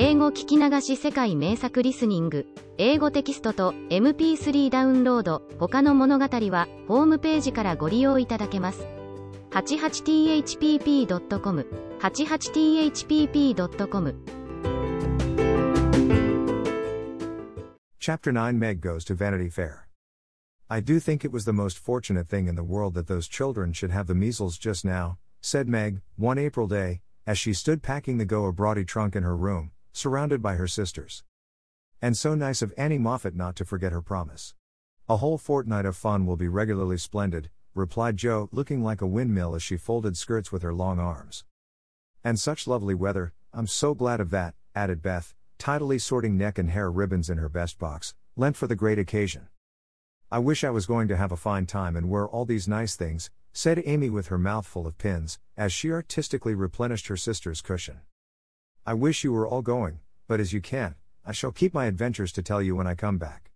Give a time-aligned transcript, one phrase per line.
[0.00, 8.86] 英語聞き流し世界名作リスニング英語テキストと MP3 ダウンロード他の物語はホームページからご利用いただけます
[9.50, 11.66] 88thpp.com
[11.98, 14.14] 88thpp.com
[17.98, 19.88] Chapter 9 Meg Goes to Vanity Fair.
[20.70, 23.72] I do think it was the most fortunate thing in the world that those children
[23.72, 28.18] should have the measles just now, said Meg, one April day, as she stood packing
[28.18, 31.24] the go abroady trunk in her room, surrounded by her sisters.
[32.00, 34.54] And so nice of Annie Moffat not to forget her promise.
[35.08, 39.54] A whole fortnight of fun will be regularly splendid, replied Jo, looking like a windmill
[39.54, 41.44] as she folded skirts with her long arms.
[42.22, 46.70] And such lovely weather, I'm so glad of that, added Beth, tidily sorting neck and
[46.70, 49.48] hair ribbons in her best box, lent for the great occasion.
[50.30, 52.94] I wish I was going to have a fine time and wear all these nice
[52.94, 57.62] things, said Amy with her mouth full of pins, as she artistically replenished her sister's
[57.62, 58.00] cushion.
[58.88, 62.32] I wish you were all going, but as you can't, I shall keep my adventures
[62.32, 63.50] to tell you when I come back.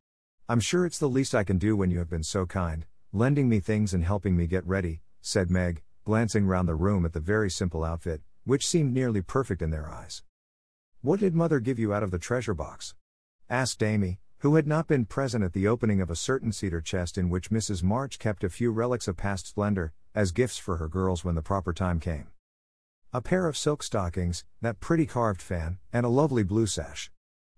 [0.47, 3.49] I'm sure it's the least I can do when you have been so kind, lending
[3.49, 7.19] me things and helping me get ready, said Meg, glancing round the room at the
[7.19, 10.23] very simple outfit, which seemed nearly perfect in their eyes.
[11.01, 12.95] What did mother give you out of the treasure box?
[13.49, 17.17] asked Amy, who had not been present at the opening of a certain cedar chest
[17.17, 17.83] in which Mrs.
[17.83, 21.41] March kept a few relics of past splendor, as gifts for her girls when the
[21.41, 22.32] proper time came.
[23.15, 27.11] A pair of silk stockings, that pretty carved fan, and a lovely blue sash.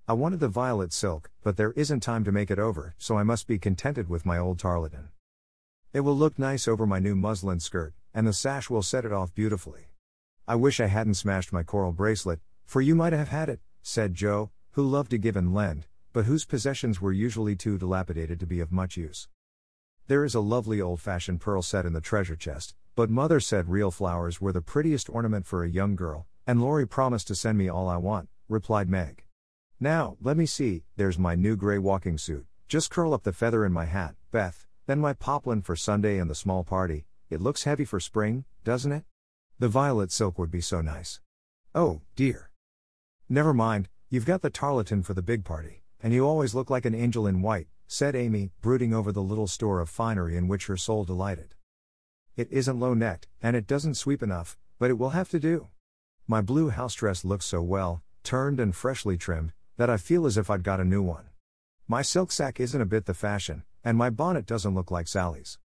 [0.08, 3.22] I wanted the violet silk, but there isn't time to make it over, so I
[3.22, 5.10] must be contented with my old tarlatan.
[5.92, 9.12] It will look nice over my new muslin skirt, and the sash will set it
[9.12, 9.92] off beautifully.
[10.48, 14.14] I wish I hadn't smashed my coral bracelet, for you might have had it, said
[14.14, 18.46] Jo, who loved to give and lend, but whose possessions were usually too dilapidated to
[18.46, 19.28] be of much use.
[20.08, 23.68] There is a lovely old fashioned pearl set in the treasure chest, but mother said
[23.68, 27.58] real flowers were the prettiest ornament for a young girl, and Laurie promised to send
[27.58, 29.24] me all I want, replied Meg.
[29.80, 33.64] Now, let me see, there's my new gray walking suit, just curl up the feather
[33.64, 37.64] in my hat, Beth, then my poplin for Sunday and the small party, it looks
[37.64, 39.04] heavy for spring, doesn't it?
[39.58, 41.20] The violet silk would be so nice.
[41.74, 42.50] Oh, dear.
[43.28, 46.84] Never mind, you've got the tarlatan for the big party, and you always look like
[46.84, 50.66] an angel in white, said Amy, brooding over the little store of finery in which
[50.66, 51.54] her soul delighted.
[52.36, 55.68] It isn't low necked, and it doesn't sweep enough, but it will have to do.
[56.26, 60.36] My blue house dress looks so well, turned and freshly trimmed, that I feel as
[60.36, 61.26] if I'd got a new one.
[61.86, 65.58] My silk sack isn't a bit the fashion, and my bonnet doesn't look like Sally's.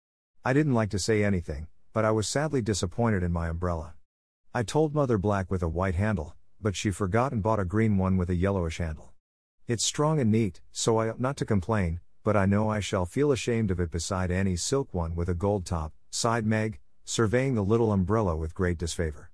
[0.43, 3.93] I didn't like to say anything, but I was sadly disappointed in my umbrella.
[4.53, 7.97] I told Mother Black with a white handle, but she forgot and bought a green
[7.97, 9.13] one with a yellowish handle.
[9.67, 13.05] It's strong and neat, so I ought not to complain, but I know I shall
[13.05, 17.55] feel ashamed of it beside Annie's silk one with a gold top, sighed Meg, surveying
[17.55, 19.31] the little umbrella with great disfavor.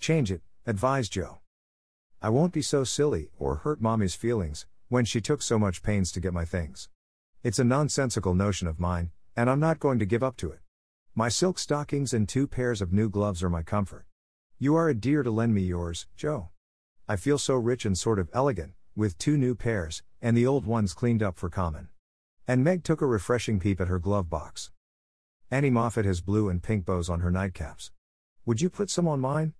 [0.00, 1.38] Change it, advised Jo.
[2.20, 6.10] I won't be so silly, or hurt Marmee's feelings, when she took so much pains
[6.12, 6.88] to get my things.
[7.42, 10.60] It's a nonsensical notion of mine, and I'm not going to give up to it.
[11.14, 14.06] My silk stockings and two pairs of new gloves are my comfort.
[14.58, 16.48] You are a dear to lend me yours, Jo.
[17.08, 20.66] I feel so rich and sort of elegant, with two new pairs, and the old
[20.66, 21.88] ones cleaned up for common.
[22.46, 24.70] And Meg took a refreshing peep at her glove box.
[25.50, 27.90] Annie Moffat has blue and pink bows on her nightcaps.
[28.44, 29.54] Would you put some on mine?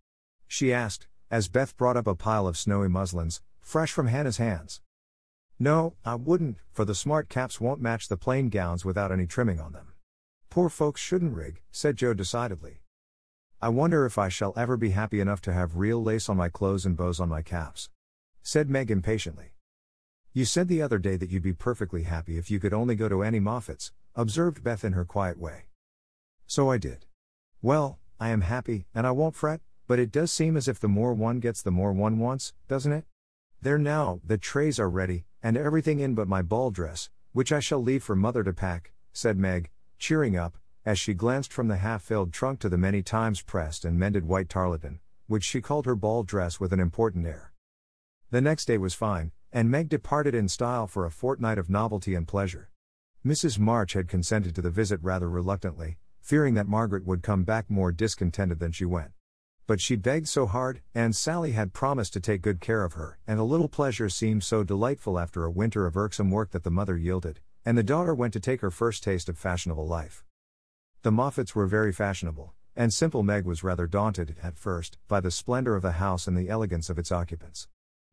[0.46, 4.82] She asked, as Beth brought up a pile of snowy muslins, fresh from Hannah's hands.
[5.58, 9.60] No, I wouldn't, for the smart caps won't match the plain gowns without any trimming
[9.60, 9.94] on them.
[10.50, 12.82] Poor folks shouldn't rig, said Jo decidedly.
[13.62, 16.50] I wonder if I shall ever be happy enough to have real lace on my
[16.50, 17.88] clothes and bows on my caps.
[18.42, 19.54] Said Meg impatiently.
[20.34, 23.08] You said the other day that you'd be perfectly happy if you could only go
[23.08, 25.67] to Annie Moffat's, observed Beth in her quiet way.
[26.50, 27.04] So I did.
[27.60, 30.88] Well, I am happy, and I won't fret, but it does seem as if the
[30.88, 33.04] more one gets, the more one wants, doesn't it?
[33.60, 37.60] There now, the trays are ready, and everything in but my ball dress, which I
[37.60, 40.56] shall leave for mother to pack, said Meg, cheering up,
[40.86, 44.24] as she glanced from the half filled trunk to the many times pressed and mended
[44.24, 47.52] white tarlatan, which she called her ball dress with an important air.
[48.30, 52.14] The next day was fine, and Meg departed in style for a fortnight of novelty
[52.14, 52.70] and pleasure.
[53.22, 53.58] Mrs.
[53.58, 57.90] March had consented to the visit rather reluctantly, fearing that Margaret would come back more
[57.90, 59.12] discontented than she went.
[59.66, 63.18] But she begged so hard, and Sally had promised to take good care of her,
[63.26, 66.70] and a little pleasure seemed so delightful after a winter of irksome work that the
[66.70, 70.22] mother yielded, and the daughter went to take her first taste of fashionable life.
[71.00, 75.30] The Moffats were very fashionable, and simple Meg was rather daunted, at first, by the
[75.30, 77.68] splendor of the house and the elegance of its occupants.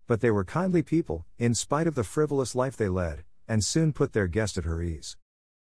[0.07, 3.91] But they were kindly people, in spite of the frivolous life they led, and soon
[3.91, 5.17] put their guest at her ease.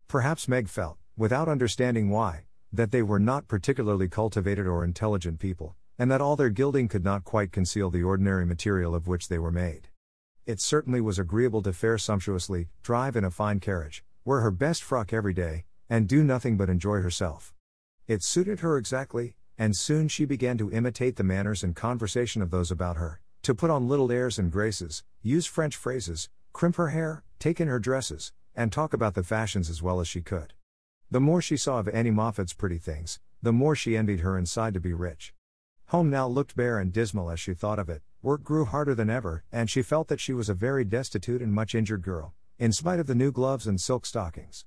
[0.07, 5.77] Perhaps Meg felt, without understanding why, that they were not particularly cultivated or intelligent people,
[5.97, 9.39] and that all their gilding could not quite conceal the ordinary material of which they
[9.39, 9.89] were made.
[10.45, 14.83] It certainly was agreeable to fare sumptuously, drive in a fine carriage, wear her best
[14.83, 17.55] frock every day, and do nothing but enjoy herself.
[18.09, 22.51] It suited her exactly, and soon she began to imitate the manners and conversation of
[22.51, 26.89] those about her, to put on little airs and graces, use French phrases, crimp her
[26.89, 30.55] hair, take in her dresses, and talk about the fashions as well as she could.
[31.15, 34.75] The more she saw of Annie Moffat's pretty things, the more she envied her inside
[34.75, 35.33] to be rich.
[35.91, 39.09] Home now looked bare and dismal as she thought of it, work grew harder than
[39.09, 42.73] ever, and she felt that she was a very destitute and much injured girl, in
[42.73, 44.65] spite of the new gloves and silk stockings.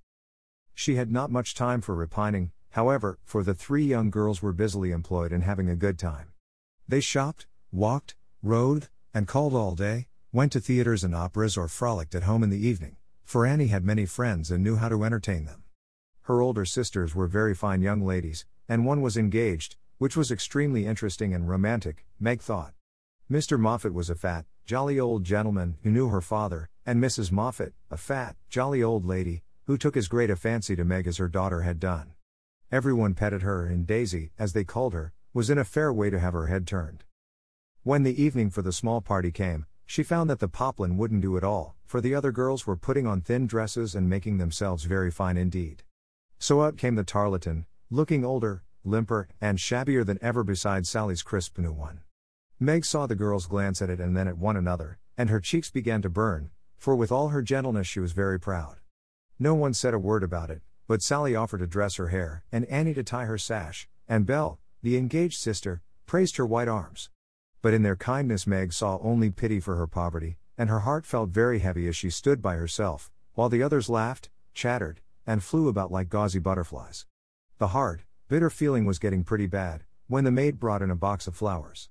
[0.73, 4.91] She had not much time for repining, however, for the three young girls were busily
[4.91, 6.31] employed in having a good time.
[6.87, 12.15] They shopped, walked, rode, and called all day, went to theaters and operas or frolicked
[12.15, 12.95] at home in the evening,
[13.25, 15.65] for Annie had many friends and knew how to entertain them.
[16.27, 20.85] Her older sisters were very fine young ladies, and one was engaged, which was extremely
[20.85, 22.73] interesting and romantic, Meg thought.
[23.31, 23.57] Mr.
[23.57, 27.31] Moffat was a fat, jolly old gentleman who knew her father, and Mrs.
[27.31, 31.15] Moffat, a fat, jolly old lady, who took as great a fancy to Meg as
[31.15, 32.11] her daughter had done.
[32.73, 36.19] Everyone petted her, and Daisy, as they called her, was in a fair way to
[36.19, 37.05] have her head turned.
[37.83, 41.37] When the evening for the small party came, she found that the poplin wouldn't do
[41.37, 45.09] at all, for the other girls were putting on thin dresses and making themselves very
[45.09, 45.83] fine indeed.
[46.39, 51.57] So out came the tarlatan, looking older, limper, and shabbier than ever beside Sally's crisp
[51.57, 52.01] new one.
[52.59, 55.71] Meg saw the girls glance at it and then at one another, and her cheeks
[55.71, 58.77] began to burn, for with all her gentleness she was very proud.
[59.39, 62.65] No one said a word about it, but Sally offered to dress her hair, and
[62.65, 67.09] Annie to tie her sash, and Belle, the engaged sister, praised her white arms.
[67.61, 71.29] But in their kindness, Meg saw only pity for her poverty, and her heart felt
[71.29, 75.91] very heavy as she stood by herself, while the others laughed, chattered, and flew about
[75.91, 77.05] like gauzy butterflies.
[77.59, 81.27] The hard, Bitter feeling was getting pretty bad, when the maid brought in a box
[81.27, 81.89] of flowers.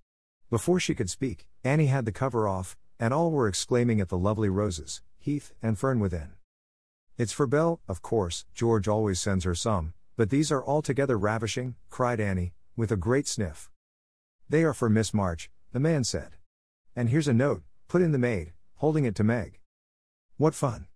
[0.51, 4.19] Before she could speak, Annie had the cover off, and all were exclaiming at the
[4.19, 6.33] lovely roses, heath, and fern within.
[7.19, 11.75] It's for Belle, of course, George always sends her some, but these are altogether ravishing,
[11.91, 13.71] cried Annie, with a great sniff.
[14.49, 16.37] They are for Miss March, the man said.
[16.95, 19.61] And here's a note, put in the maid, holding it to Meg.
[20.37, 20.87] What fun!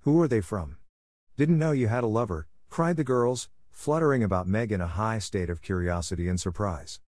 [0.00, 0.76] Who are they from?
[1.38, 5.18] Didn't know you had a lover, cried the girls, fluttering about Meg in a high
[5.18, 7.00] state of curiosity and surprise.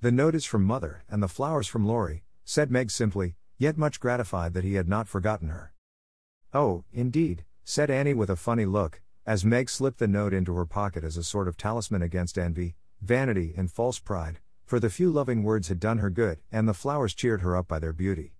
[0.00, 4.00] The note is from mother, and the flowers from Laurie, said Meg simply, yet much
[4.00, 5.72] gratified that he had not forgotten her.
[6.52, 10.66] Oh, indeed, said Annie with a funny look, as Meg slipped the note into her
[10.66, 15.12] pocket as a sort of talisman against envy, vanity, and false pride, for the few
[15.12, 18.34] loving words had done her good, and the flowers cheered her up by their beauty.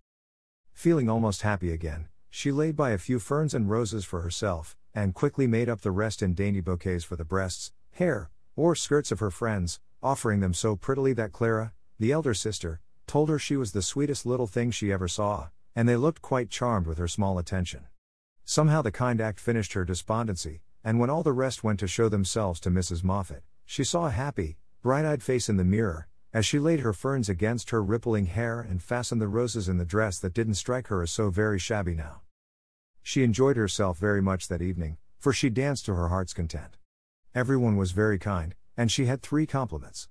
[0.72, 5.14] Feeling almost happy again, she laid by a few ferns and roses for herself, and
[5.14, 9.20] quickly made up the rest in dainty bouquets for the breasts, hair, or skirts of
[9.20, 13.72] her friends, offering them so prettily that Clara, the elder sister, told her she was
[13.72, 17.38] the sweetest little thing she ever saw, and they looked quite charmed with her small
[17.38, 17.86] attention.
[18.44, 22.08] Somehow the kind act finished her despondency, and when all the rest went to show
[22.08, 23.02] themselves to Mrs.
[23.02, 26.92] Moffat, she saw a happy, bright eyed face in the mirror, as she laid her
[26.92, 30.88] ferns against her rippling hair and fastened the roses in the dress that didn't strike
[30.88, 32.20] her as so very shabby now.
[33.06, 36.78] She enjoyed herself very much that evening, for she danced to her heart's content.
[37.34, 40.08] Everyone was very kind, and she had three compliments.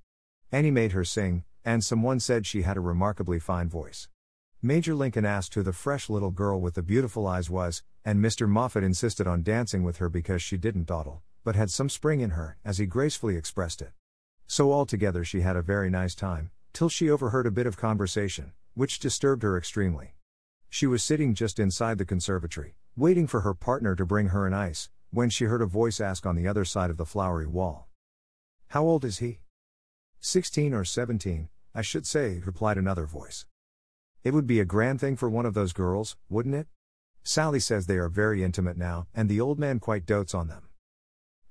[0.51, 4.09] Annie made her sing, and someone said she had a remarkably fine voice.
[4.61, 8.47] Major Lincoln asked who the fresh little girl with the beautiful eyes was, and Mr.
[8.47, 12.29] Moffat insisted on dancing with her because she didn't dawdle, but had some spring in
[12.29, 13.91] her, as he gracefully expressed it.
[14.45, 18.51] So altogether she had a very nice time, till she overheard a bit of conversation,
[18.75, 20.13] which disturbed her extremely.
[20.69, 24.53] She was sitting just inside the conservatory, waiting for her partner to bring her an
[24.53, 27.87] ice, when she heard a voice ask on the other side of the flowery wall.
[28.67, 29.39] How old is he?
[30.19, 33.45] Sixteen or seventeen, I should say, replied another voice.
[34.23, 36.67] It would be a grand thing for one of those girls, wouldn't it?
[37.23, 40.69] Sally says they are very intimate now, and the old man quite dotes on them.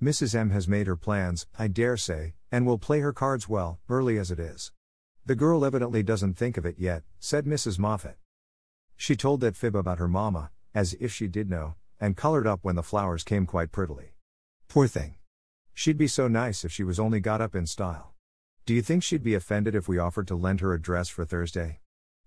[0.00, 0.34] Mrs.
[0.34, 4.16] M has made her plans, I dare say, and will play her cards well, early
[4.16, 4.70] as it is.
[5.26, 7.78] The girl evidently doesn't think of it yet, said Mrs.
[7.78, 8.16] Moffat.
[8.96, 12.60] She told that fib about her mamma, as if she did know, and colored up
[12.62, 14.14] when the flowers came quite prettily.
[14.68, 15.16] Poor thing.
[15.74, 18.14] She'd be so nice if she was only got up in style.
[18.64, 21.24] Do you think she'd be offended if we offered to lend her a dress for
[21.24, 21.80] Thursday?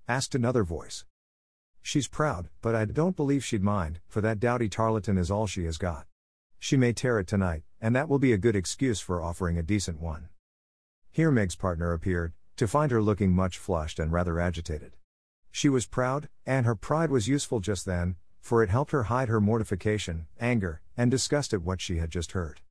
[0.07, 1.05] asked another voice.
[1.81, 5.65] She's proud, but I don't believe she'd mind, for that dowdy tarlatan is all she
[5.65, 6.07] has got.
[6.59, 9.63] She may tear it tonight, and that will be a good excuse for offering a
[9.63, 10.29] decent one.
[11.11, 14.95] Here Meg's partner appeared, to find her looking much flushed and rather agitated.
[15.51, 19.27] She was proud, and her pride was useful just then, for it helped her hide
[19.27, 22.61] her mortification, anger, and disgust at what she had just heard.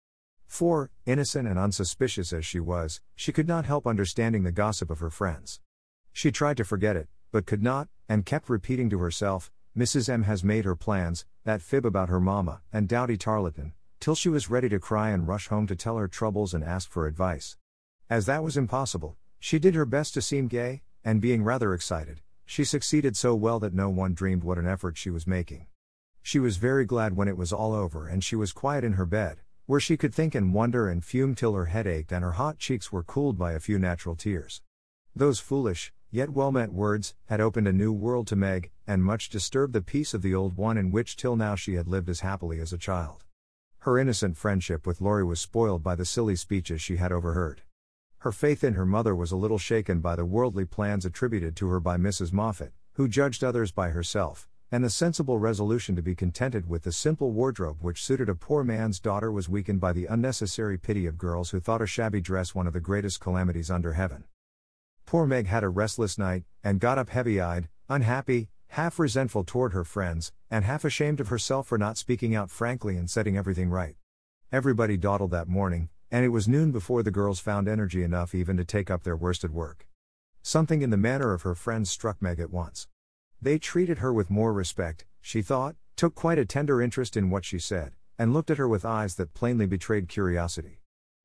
[0.47, 5.00] For, innocent and unsuspicious as she was, she could not help understanding the gossip of
[5.00, 5.59] her friends.
[6.12, 10.09] She tried to forget it, but could not, and kept repeating to herself, Mrs.
[10.09, 14.28] M has made her plans, that fib about her mamma, and Doughty Tarlatan, till she
[14.28, 17.57] was ready to cry and rush home to tell her troubles and ask for advice.
[18.09, 22.21] As that was impossible, she did her best to seem gay, and being rather excited,
[22.44, 25.66] she succeeded so well that no one dreamed what an effort she was making.
[26.22, 29.06] She was very glad when it was all over and she was quiet in her
[29.06, 32.32] bed, where she could think and wonder and fume till her head ached and her
[32.32, 34.62] hot cheeks were cooled by a few natural tears.
[35.16, 39.28] Those foolish, yet well meant words, had opened a new world to Meg, and much
[39.28, 42.20] disturbed the peace of the old one in which till now she had lived as
[42.20, 43.24] happily as a child.
[43.80, 47.62] Her innocent friendship with Laurie was spoiled by the silly speeches she had overheard.
[48.25, 51.69] Her faith in her mother was a little shaken by the worldly plans attributed to
[51.69, 52.33] her by Mrs.
[52.33, 56.90] Moffat, who judged others by herself, and the sensible resolution to be contented with the
[56.90, 61.19] simple wardrobe which suited a poor man's daughter was weakened by the unnecessary pity of
[61.19, 64.25] girls who thought a shabby dress one of the greatest calamities under heaven.
[65.04, 69.75] Poor Meg had a restless night, and got up heavy eyed, unhappy, half resentful toward
[69.75, 73.69] her friends, and half ashamed of herself for not speaking out frankly and setting everything
[73.69, 73.97] right.
[74.50, 78.56] Everybody dawdled that morning, and it was noon before the girls found energy enough even
[78.56, 79.85] to take up their worsted work.
[80.42, 82.87] Something in the manner of her friends struck Meg at once.
[83.42, 87.44] They treated her with more respect, she thought, took quite a tender interest in what
[87.44, 90.83] she said, and looked at her with eyes that plainly betrayed curiosity.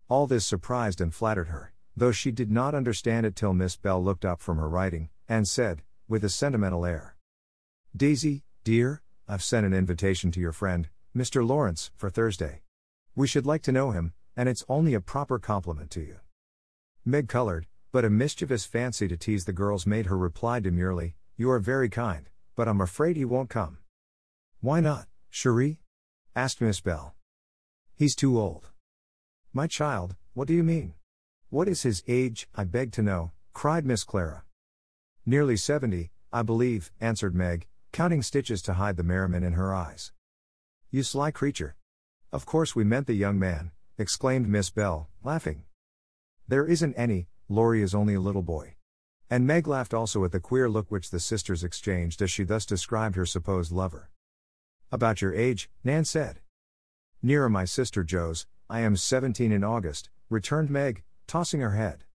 [0.07, 4.03] All this surprised and flattered her, though she did not understand it till Miss Belle
[4.03, 7.15] looked up from her writing, and said, with a sentimental air
[7.95, 11.47] Daisy, dear, I've sent an invitation to your friend, Mr.
[11.47, 12.63] Lawrence, for Thursday.
[13.15, 16.15] We should like to know him, and it's only a proper compliment to you.
[17.03, 21.51] Meg colored, but a mischievous fancy to tease the girls made her reply demurely, You
[21.51, 23.79] are very kind, but I'm afraid he won't come.
[24.61, 25.81] Why not, cherie?
[26.37, 27.15] asked Miss Belle.
[27.95, 28.69] He's too old.
[29.51, 30.93] My child, what do you mean?
[31.49, 33.33] What is his age, I beg to know?
[33.51, 34.45] cried Miss Clara.
[35.25, 40.13] Nearly seventy, I believe, answered Meg, counting stitches to hide the merriment in her eyes.
[40.91, 41.75] You sly creature.
[42.31, 45.63] Of course we meant the young man, exclaimed Miss Belle, laughing.
[46.47, 48.75] There isn't any, Laurie is only a little boy.
[49.29, 52.65] And Meg laughed also at the queer look which the sisters exchanged as she thus
[52.65, 54.09] described her supposed lover.
[54.91, 56.39] About your age, Nan said.
[57.21, 62.05] Nearer my sister Jo's, I am seventeen in August, returned Meg, tossing her head.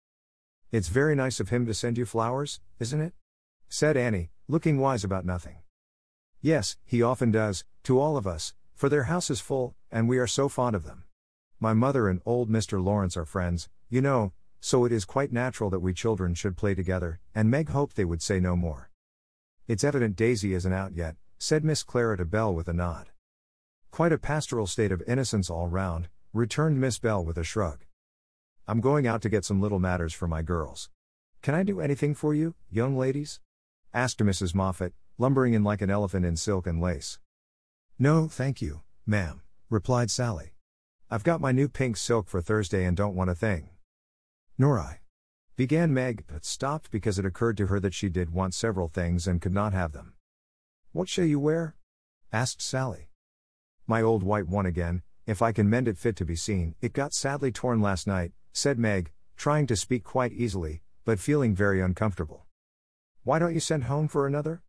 [0.72, 3.12] It's very nice of him to send you flowers, isn't it?
[3.68, 5.58] said Annie, looking wise about nothing.
[6.40, 10.18] Yes, he often does, to all of us, for their house is full, and we
[10.18, 11.04] are so fond of them.
[11.64, 12.84] My mother and old Mr.
[12.84, 16.74] Lawrence are friends, you know, so it is quite natural that we children should play
[16.74, 18.90] together, and Meg hoped they would say no more.
[19.66, 23.12] It's evident Daisy isn't out yet, said Miss Clara to Belle with a nod.
[23.90, 27.86] Quite a pastoral state of innocence all round, returned Miss Belle with a shrug.
[28.68, 30.90] I'm going out to get some little matters for my girls.
[31.40, 33.40] Can I do anything for you, young ladies?
[33.94, 34.54] asked Mrs.
[34.54, 37.20] Moffat, lumbering in like an elephant in silk and lace.
[37.98, 39.40] No, thank you, ma'am,
[39.70, 40.53] replied Sally.
[41.14, 43.68] I've got my new pink silk for Thursday and don't want a thing.
[44.58, 44.98] Nor I.
[45.54, 49.28] Began Meg, but stopped because it occurred to her that she did want several things
[49.28, 50.14] and could not have them.
[50.90, 51.76] What shall you wear?
[52.32, 53.10] asked Sally.
[53.86, 56.74] My old white one again, if I can mend it fit to be seen.
[56.80, 61.54] It got sadly torn last night, said Meg, trying to speak quite easily, but feeling
[61.54, 62.46] very uncomfortable.
[63.22, 64.64] Why don't you send home for another?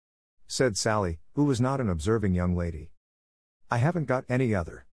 [0.45, 2.91] said Sally, who was not an observing young lady.
[3.71, 4.85] I haven't got any other.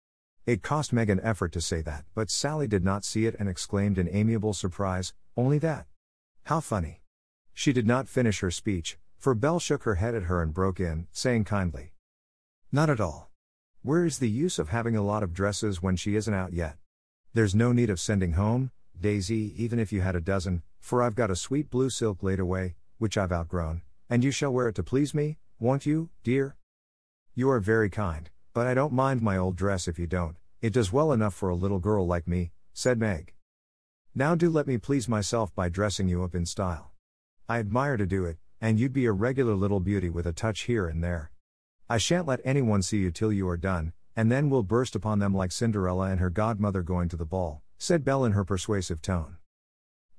[0.44, 3.48] It cost Meg an effort to say that, but Sally did not see it and
[3.48, 5.86] exclaimed in amiable surprise, Only that?
[6.44, 7.00] How funny.
[7.54, 10.80] She did not finish her speech, for Belle shook her head at her and broke
[10.80, 11.92] in, saying kindly,
[12.72, 13.30] Not at all.
[13.82, 16.76] Where is the use of having a lot of dresses when she isn't out yet?
[17.34, 21.14] There's no need of sending home, Daisy, even if you had a dozen, for I've
[21.14, 24.74] got a sweet blue silk laid away, which I've outgrown, and you shall wear it
[24.74, 26.56] to please me, won't you, dear?
[27.36, 30.72] You are very kind, but I don't mind my old dress if you don't, it
[30.72, 33.34] does well enough for a little girl like me, said Meg.
[34.14, 36.92] Now do let me please myself by dressing you up in style.
[37.48, 40.62] I admire to do it, and you'd be a regular little beauty with a touch
[40.62, 41.30] here and there.
[41.88, 45.18] I shan't let anyone see you till you are done, and then we'll burst upon
[45.18, 49.00] them like Cinderella and her godmother going to the ball, said Belle in her persuasive
[49.00, 49.38] tone.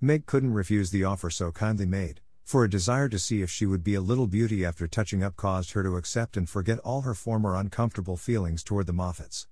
[0.02, 3.66] Meg couldn't refuse the offer so kindly made, for a desire to see if she
[3.66, 7.02] would be a little beauty after touching up caused her to accept and forget all
[7.02, 9.48] her former uncomfortable feelings toward the Moffats.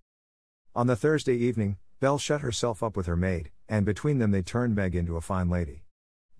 [0.75, 4.41] On the Thursday evening, Belle shut herself up with her maid, and between them they
[4.41, 5.83] turned Meg into a fine lady.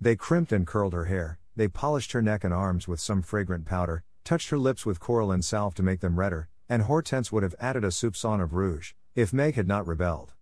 [0.00, 3.64] They crimped and curled her hair, they polished her neck and arms with some fragrant
[3.64, 7.54] powder, touched her lips with coralline salve to make them redder, and Hortense would have
[7.60, 10.32] added a soupçon of rouge, if Meg had not rebelled.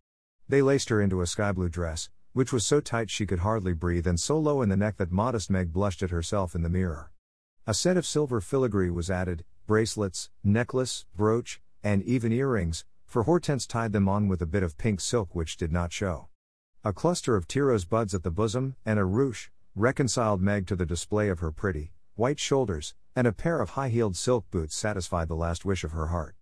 [0.49, 3.72] They laced her into a sky blue dress, which was so tight she could hardly
[3.72, 6.68] breathe and so low in the neck that modest Meg blushed at herself in the
[6.68, 7.10] mirror.
[7.66, 13.66] A set of silver filigree was added, bracelets, necklace, brooch, and even earrings, for Hortense
[13.66, 16.28] tied them on with a bit of pink silk which did not show.
[16.84, 20.76] A cluster of tea rose buds at the bosom, and a ruche, reconciled Meg to
[20.76, 24.75] the display of her pretty, white shoulders, and a pair of high heeled silk boots
[24.75, 26.37] satisfied the last wish of her heart.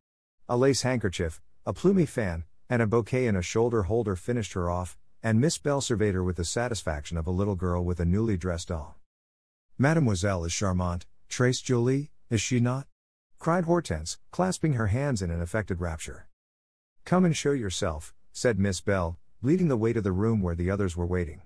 [0.49, 4.71] A lace handkerchief, a plumy fan, and a bouquet in a shoulder holder finished her
[4.71, 8.05] off, and Miss Belle surveyed her with the satisfaction of a little girl with a
[8.05, 8.99] newly dressed doll.
[9.77, 12.87] Mademoiselle is charmante, Très jolie, is she not?
[13.39, 16.29] cried Hortense, clasping her hands in an affected rapture.
[17.05, 20.71] Come and show yourself, said Miss Belle, leading the way to the room where the
[20.71, 21.43] others were waiting.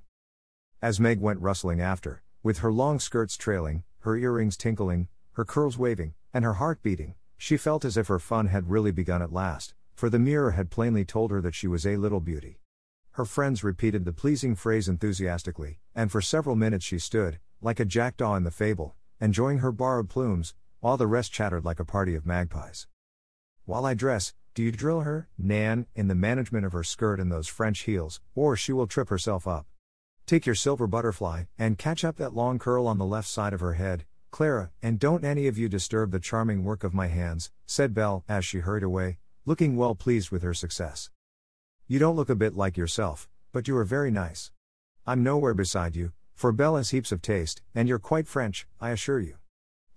[0.81, 5.79] As Meg went rustling after, with her long skirts trailing, her earrings tinkling, her curls
[5.79, 9.33] waving, and her heart beating, she felt as if her fun had really begun at
[9.33, 12.62] last, for the mirror had plainly told her that she was a little beauty.
[13.16, 17.85] Her friends repeated the pleasing phrase enthusiastically, and for several minutes she stood, like a
[17.85, 22.14] jackdaw in the fable, enjoying her borrowed plumes, while the rest chattered like a party
[22.14, 22.87] of magpies.
[23.66, 27.31] While I dress, do you drill her, Nan, in the management of her skirt and
[27.31, 29.66] those French heels, or she will trip herself up?
[30.25, 33.61] Take your silver butterfly, and catch up that long curl on the left side of
[33.61, 37.50] her head, Clara, and don't any of you disturb the charming work of my hands,
[37.66, 41.11] said Belle, as she hurried away, looking well pleased with her success.
[41.92, 44.50] You don't look a bit like yourself, but you are very nice.
[45.06, 48.92] I'm nowhere beside you, for Belle has heaps of taste, and you're quite French, I
[48.92, 49.34] assure you.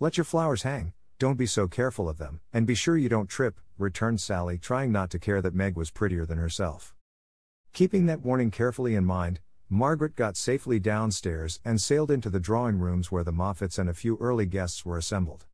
[0.02, 3.30] Let your flowers hang, don't be so careful of them, and be sure you don't
[3.30, 6.94] trip, returned Sally, trying not to care that Meg was prettier than herself.
[7.72, 12.78] Keeping that warning carefully in mind, Margaret got safely downstairs and sailed into the drawing
[12.78, 15.46] rooms where the Moffats and a few early guests were assembled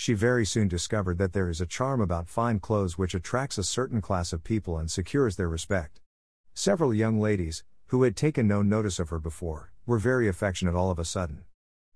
[0.00, 3.62] she very soon discovered that there is a charm about fine clothes which attracts a
[3.62, 6.00] certain class of people and secures their respect.
[6.54, 10.90] Several young ladies, who had taken no notice of her before, were very affectionate all
[10.90, 11.44] of a sudden.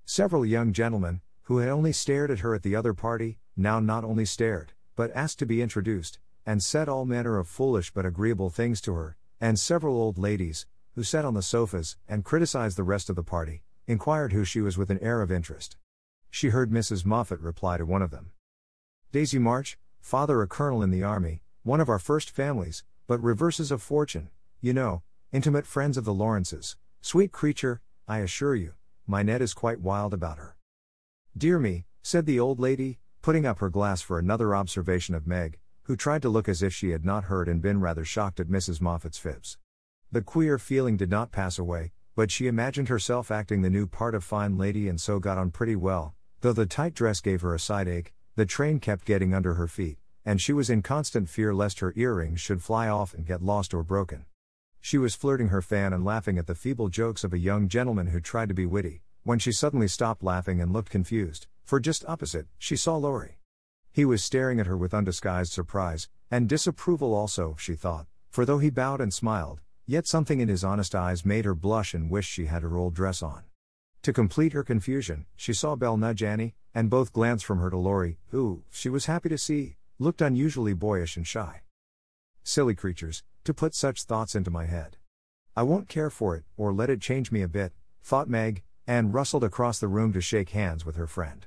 [0.05, 4.05] Several young gentlemen, who had only stared at her at the other party, now not
[4.05, 8.51] only stared, but asked to be introduced, and said all manner of foolish but agreeable
[8.51, 12.83] things to her, and several old ladies, who sat on the sofas and criticized the
[12.83, 15.79] rest of the party, inquired who she was with an air of interest
[16.35, 17.07] she heard Mrs.
[17.07, 18.33] Moffat reply to one of them.
[19.13, 23.71] Daisy March, father a colonel in the army, one of our first families, but reverses
[23.71, 28.73] of fortune, you know, intimate friends of the Lawrences, sweet creature, I assure you,
[29.07, 30.57] my Ned is quite wild about her.
[31.39, 35.61] Dear me, said the old lady, putting up her glass for another observation of Meg,
[35.85, 38.49] who tried to look as if she had not heard and been rather shocked at
[38.49, 38.81] Mrs.
[38.81, 39.57] Moffat's fibs.
[40.11, 44.17] The queer feeling did not pass away, but she imagined herself acting the new part
[44.17, 47.55] of fine lady and so got on pretty well, Though the tight dress gave her
[47.55, 51.31] a side ache, the train kept getting under her feet, and she was in constant
[51.31, 54.27] fear lest her earrings should fly off and get lost or broken.
[54.79, 58.09] She was flirting her fan and laughing at the feeble jokes of a young gentleman
[58.09, 62.05] who tried to be witty, when she suddenly stopped laughing and looked confused, for just
[62.07, 63.39] opposite, she saw Laurie.
[63.91, 68.59] He was staring at her with undisguised surprise, and disapproval also, she thought, for though
[68.59, 72.27] he bowed and smiled, yet something in his honest eyes made her blush and wish
[72.27, 73.45] she had her old dress on.
[74.05, 77.79] To complete her confusion, she saw Belle nudge Annie, and both glance from her to
[77.79, 81.63] Laurie, who, she was happy to see, looked unusually boyish and shy.
[82.43, 84.99] Silly creatures, to put such thoughts into my head.
[85.57, 89.15] I won't care for it, or let it change me a bit, thought Meg, and
[89.15, 91.47] rustled across the room to shake hands with her friend.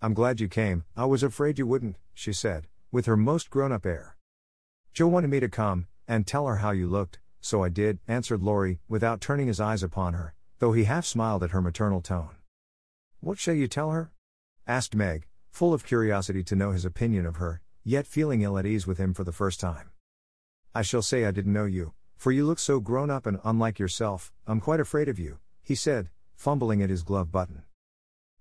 [0.00, 3.72] I'm glad you came, I was afraid you wouldn't, she said, with her most grown
[3.72, 4.16] up air.
[4.92, 8.44] Jo wanted me to come, and tell her how you looked, so I did, answered
[8.44, 12.36] Laurie, without turning his eyes upon her, though he half smiled at her maternal tone.
[13.20, 14.12] What shall you tell her?
[14.66, 18.66] asked Meg, full of curiosity to know his opinion of her, yet feeling ill at
[18.66, 19.90] ease with him for the first time.
[20.74, 23.78] I shall say I didn't know you, for you look so grown up and unlike
[23.78, 27.62] yourself, I'm quite afraid of you, he said, fumbling at his glove button.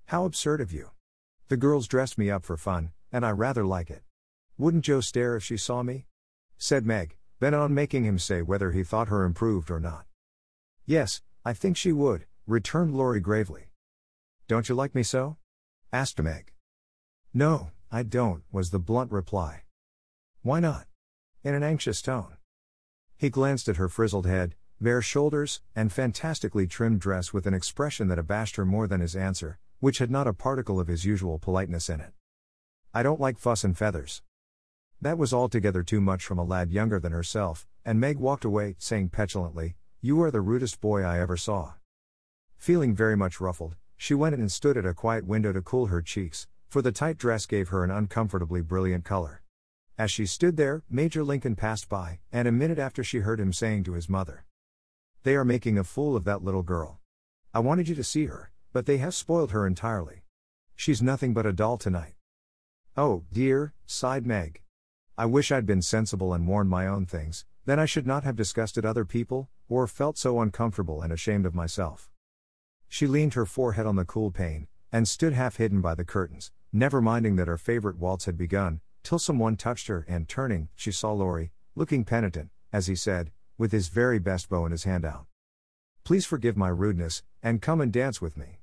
[0.05, 0.91] How absurd of you.
[1.49, 4.03] The girls dressed me up for fun, and I rather like it.
[4.57, 6.07] Wouldn't Jo stare if she saw me?
[6.57, 10.05] said Meg, bent on making him say whether he thought her improved or not.
[10.85, 13.67] Yes, I think she would, returned Laurie gravely.
[14.47, 15.35] Don't you like me so?
[15.91, 16.53] asked Meg.
[17.33, 19.63] No, I don't, was the blunt reply.
[20.41, 20.87] Why not?
[21.43, 22.37] In an anxious tone.
[23.17, 28.07] He glanced at her frizzled head, bare shoulders, and fantastically trimmed dress with an expression
[28.07, 31.39] that abashed her more than his answer, which had not a particle of his usual
[31.39, 32.13] politeness in it.
[32.93, 34.21] I don't like fuss and feathers.
[35.01, 38.75] That was altogether too much from a lad younger than herself, and Meg walked away,
[38.79, 41.75] saying petulantly, you are the rudest boy I ever saw.
[42.57, 45.85] Feeling very much ruffled, she went in and stood at a quiet window to cool
[45.85, 49.43] her cheeks, for the tight dress gave her an uncomfortably brilliant color.
[49.97, 53.53] As she stood there, Major Lincoln passed by, and a minute after she heard him
[53.53, 54.43] saying to his mother,
[55.23, 56.99] They are making a fool of that little girl.
[57.53, 60.25] I wanted you to see her, but they have spoiled her entirely.
[60.75, 62.15] She's nothing but a doll tonight.
[62.97, 64.63] Oh, dear, sighed Meg.
[65.17, 68.35] I wish I'd been sensible and worn my own things, then I should not have
[68.35, 72.09] disgusted other people, or felt so uncomfortable and ashamed of myself.
[72.87, 76.51] She leaned her forehead on the cool pane, and stood half hidden by the curtains,
[76.71, 80.91] never minding that her favorite waltz had begun, till someone touched her, and turning, she
[80.91, 85.05] saw Laurie, looking penitent, as he said, with his very best bow in his hand
[85.05, 85.25] out.
[86.03, 88.59] Please forgive my rudeness, and come and dance with me.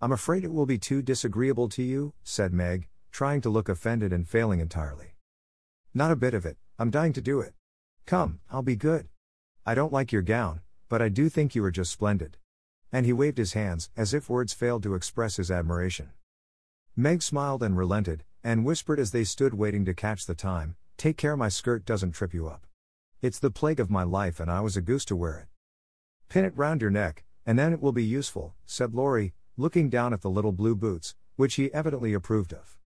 [0.00, 4.12] I'm afraid it will be too disagreeable to you, said Meg, trying to look offended
[4.12, 5.14] and failing entirely.
[5.92, 7.54] Not a bit of it, I'm dying to do it.
[8.06, 9.08] Come, I'll be good.
[9.64, 12.36] I don't like your gown, but I do think you are just splendid.
[12.90, 16.10] And he waved his hands, as if words failed to express his admiration.
[16.96, 21.16] Meg smiled and relented, and whispered as they stood waiting to catch the time Take
[21.16, 22.64] care my skirt doesn't trip you up.
[23.22, 25.48] It's the plague of my life, and I was a goose to wear it.
[26.28, 30.12] Pin it round your neck, and then it will be useful, said Laurie, looking down
[30.12, 32.78] at the little blue boots, which he evidently approved of.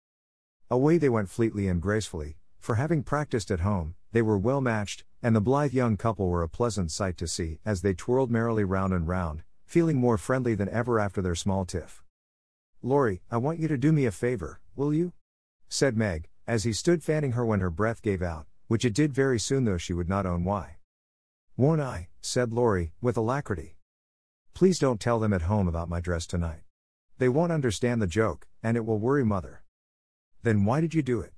[0.70, 5.02] Away they went fleetly and gracefully, for having practiced at home, they were well matched,
[5.24, 8.62] and the blithe young couple were a pleasant sight to see as they twirled merrily
[8.62, 12.00] round and round, feeling more friendly than ever after their small tiff.
[12.80, 15.14] Laurie, I want you to do me a favor, will you?
[15.68, 19.12] said Meg, as he stood fanning her when her breath gave out, which it did
[19.12, 20.76] very soon though she would not own why.
[21.56, 22.06] Won't I?
[22.20, 23.78] said Laurie, with alacrity.
[24.54, 26.62] Please don't tell them at home about my dress tonight.
[27.18, 29.64] They won't understand the joke, and it will worry mother.
[30.44, 31.32] Then why did you do it?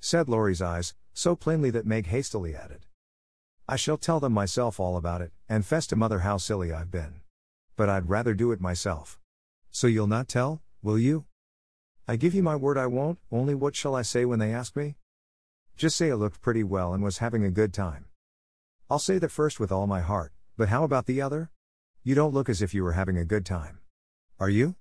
[0.00, 2.84] said Laurie's eyes, so plainly that Meg hastily added.
[3.66, 6.90] I shall tell them myself all about it, and fess to mother how silly I've
[6.90, 7.20] been.
[7.76, 9.18] But I'd rather do it myself.
[9.70, 11.24] So you'll not tell, will you?
[12.06, 14.76] I give you my word I won't, only what shall I say when they ask
[14.76, 14.96] me?
[15.76, 18.04] Just say I looked pretty well and was having a good time.
[18.90, 21.50] I'll say the first with all my heart, but how about the other?
[22.02, 23.78] You don't look as if you were having a good time.
[24.38, 24.74] Are you?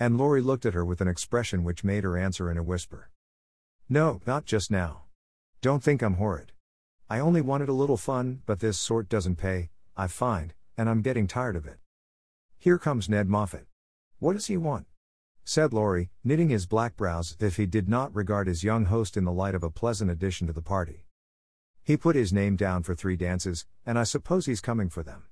[0.00, 3.10] And Laurie looked at her with an expression which made her answer in a whisper.
[3.90, 5.01] No, not just now.
[5.62, 6.50] Don't think I'm horrid.
[7.08, 11.02] I only wanted a little fun, but this sort doesn't pay, I find, and I'm
[11.02, 11.78] getting tired of it.
[12.58, 13.68] Here comes Ned Moffat.
[14.18, 14.86] What does he want?
[15.44, 19.16] said Laurie, knitting his black brows as if he did not regard his young host
[19.16, 21.06] in the light of a pleasant addition to the party.
[21.84, 25.26] He put his name down for three dances, and I suppose he's coming for them.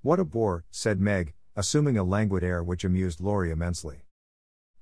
[0.00, 4.04] What a bore, said Meg, assuming a languid air which amused Laurie immensely.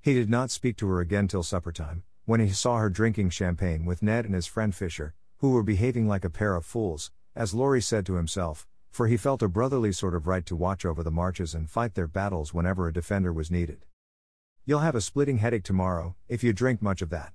[0.03, 3.29] He did not speak to her again till supper time, when he saw her drinking
[3.29, 7.11] champagne with Ned and his friend Fisher, who were behaving like a pair of fools,
[7.35, 10.85] as Laurie said to himself, for he felt a brotherly sort of right to watch
[10.85, 13.85] over the marches and fight their battles whenever a defender was needed.
[14.65, 17.33] You'll have a splitting headache tomorrow, if you drink much of that.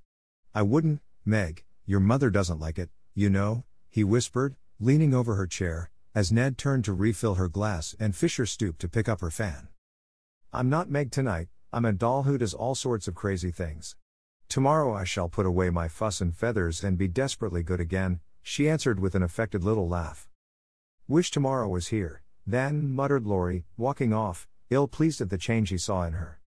[0.53, 5.45] I wouldn't, Meg, your mother doesn't like it, you know, he whispered, leaning over her
[5.45, 9.29] chair, as Ned turned to refill her glass and Fisher stooped to pick up her
[9.29, 9.67] fan.
[10.53, 13.97] I'm not Meg tonight, I'm a doll who does all sorts of crazy things.
[14.47, 18.69] Tomorrow I shall put away my fuss and feathers and be desperately good again, she
[18.69, 20.29] answered with an affected little laugh.
[21.07, 25.77] Wish tomorrow was here, then, muttered Laurie, walking off, ill pleased at the change he
[25.77, 26.39] saw in her.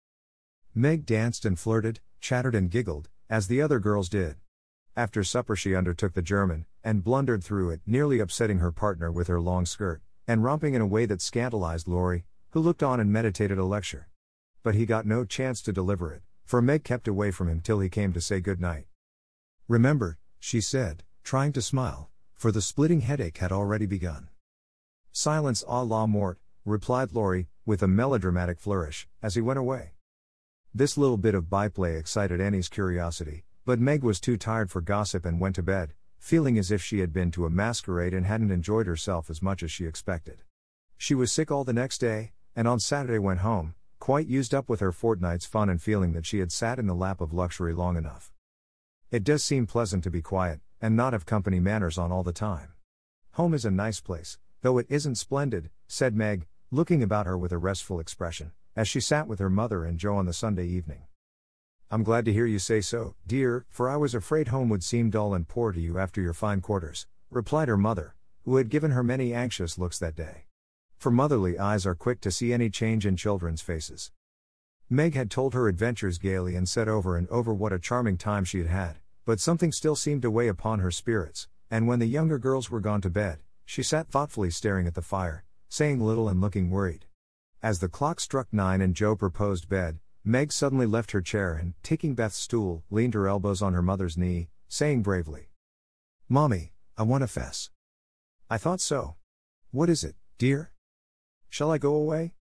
[0.75, 4.37] Meg danced and flirted, chattered and giggled, as the other girls did.
[4.97, 9.27] After supper, she undertook the German, and blundered through it, nearly upsetting her partner with
[9.27, 13.13] her long skirt, and romping in a way that scandalized Laurie, who looked on and
[13.13, 14.09] meditated a lecture.
[14.63, 17.81] But he got no chance to deliver it, for Meg kept away from him till
[17.81, 18.87] he came to say good night.
[19.69, 24.31] Remember, she said, trying to smile, for the splitting headache had already begun.
[25.13, 29.91] Silence a la mort, replied Laurie, with a melodramatic flourish, as he went away.
[30.75, 35.27] This little bit of byplay excited Annie's curiosity, but Meg was too tired for gossip
[35.27, 38.51] and went to bed, feeling as if she had been to a masquerade and hadn't
[38.51, 40.45] enjoyed herself as much as she expected.
[40.97, 43.75] She was sick all the next day, and on Saturday went home,
[44.09, 46.95] quite used up with her fortnight's fun and feeling that she had sat in the
[46.95, 48.33] lap of luxury long enough.
[49.11, 52.33] It does seem pleasant to be quiet, and not have company manners on all the
[52.33, 52.73] time.
[53.33, 57.53] Home is a nice place, though it isn't splendid, said Meg, looking about her with
[57.53, 61.03] a restful expression, as she sat with her mother and Jo on the Sunday evening.
[61.91, 65.11] I'm glad to hear you say so, dear, for I was afraid home would seem
[65.11, 68.15] dull and poor to you after your fine quarters, replied her mother,
[68.47, 70.48] who had given her many anxious looks that day.
[70.99, 74.11] For motherly eyes are quick to see any change in children's faces.
[74.91, 78.45] Meg had told her adventures gaily and said over and over what a charming time
[78.45, 82.07] she had had, but something still seemed to weigh upon her spirits, and when the
[82.07, 86.29] younger girls were gone to bed, she sat thoughtfully staring at the fire, saying little
[86.29, 87.05] and looking worried.
[87.63, 91.75] As the clock struck nine and Jo proposed bed, Meg suddenly left her chair and,
[91.85, 95.51] taking Beth's stool, leaned her elbows on her mother's knee, saying bravely,
[96.29, 97.71] Marmee, I want to fess.
[98.51, 99.15] I thought so.
[99.71, 100.73] What is it, dear?
[101.49, 102.35] Shall I go away?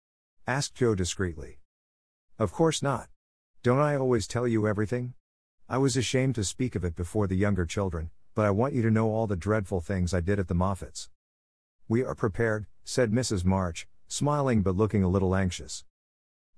[0.46, 1.60] asked Jo discreetly.
[2.40, 3.10] Of course not.
[3.64, 5.14] Don't I always tell you everything?
[5.68, 8.82] I was ashamed to speak of it before the younger children, but I want you
[8.84, 11.10] to know all the dreadful things I did at the Moffats.
[11.90, 13.44] We are prepared, said Mrs.
[13.44, 15.84] March, smiling but looking a little anxious.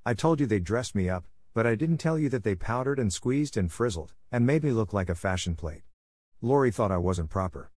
[0.05, 2.99] I told you they dressed me up, but I didn't tell you that they powdered
[2.99, 5.83] and squeezed and frizzled, and made me look like a fashion plate.
[6.41, 7.71] Laurie thought I wasn't proper.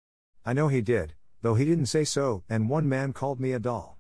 [0.46, 3.60] I know he did, though he didn't say so, and one man called me a
[3.60, 3.99] doll.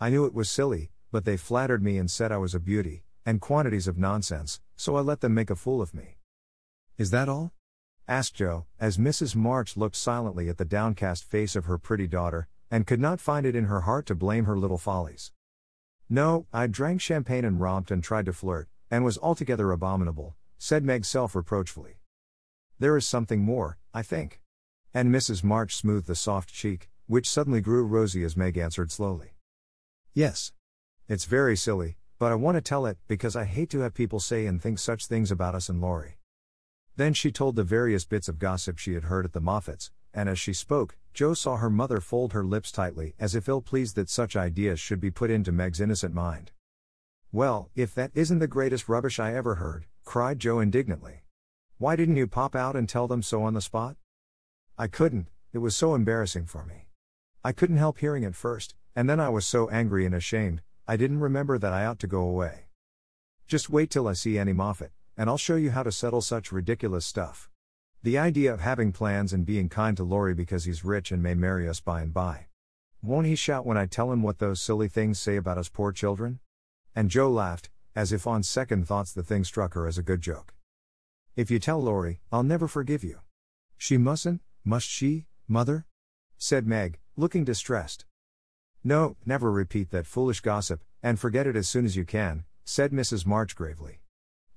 [0.00, 3.04] I knew it was silly, but they flattered me and said I was a beauty,
[3.24, 6.18] and quantities of nonsense, so I let them make a fool of me.
[6.98, 7.52] Is that all?
[8.06, 9.34] asked Jo, as Mrs.
[9.34, 13.46] March looked silently at the downcast face of her pretty daughter, and could not find
[13.46, 15.32] it in her heart to blame her little follies.
[16.08, 20.84] No, I drank champagne and romped and tried to flirt, and was altogether abominable, said
[20.84, 21.98] Meg self reproachfully.
[22.78, 24.40] There is something more, I think.
[24.92, 25.42] And Mrs.
[25.42, 29.33] March smoothed the soft cheek, which suddenly grew rosy as Meg answered slowly.
[30.14, 30.52] Yes.
[31.08, 34.20] It's very silly, but I want to tell it because I hate to have people
[34.20, 36.18] say and think such things about us and Laurie.
[36.94, 40.28] Then she told the various bits of gossip she had heard at the Moffats, and
[40.28, 43.96] as she spoke, Jo saw her mother fold her lips tightly as if ill pleased
[43.96, 46.52] that such ideas should be put into Meg's innocent mind.
[47.32, 51.24] Well, if that isn't the greatest rubbish I ever heard, cried Jo indignantly.
[51.78, 53.96] Why didn't you pop out and tell them so on the spot?
[54.78, 56.86] I couldn't, it was so embarrassing for me.
[57.42, 60.96] I couldn't help hearing it first, and then I was so angry and ashamed, I
[60.96, 62.66] didn't remember that I ought to go away.
[63.46, 66.52] Just wait till I see Annie Moffat, and I'll show you how to settle such
[66.52, 67.50] ridiculous stuff.
[68.02, 71.34] The idea of having plans and being kind to Laurie because he's rich and may
[71.34, 72.46] marry us by and by.
[73.02, 75.92] Won't he shout when I tell him what those silly things say about us poor
[75.92, 76.40] children?
[76.94, 80.20] And Jo laughed, as if on second thoughts the thing struck her as a good
[80.20, 80.54] joke.
[81.36, 83.20] If you tell Laurie, I'll never forgive you.
[83.76, 85.86] She mustn't, must she, mother?
[86.38, 88.04] said Meg, looking distressed.
[88.86, 92.92] No, never repeat that foolish gossip, and forget it as soon as you can, said
[92.92, 93.24] Mrs.
[93.24, 94.02] March gravely.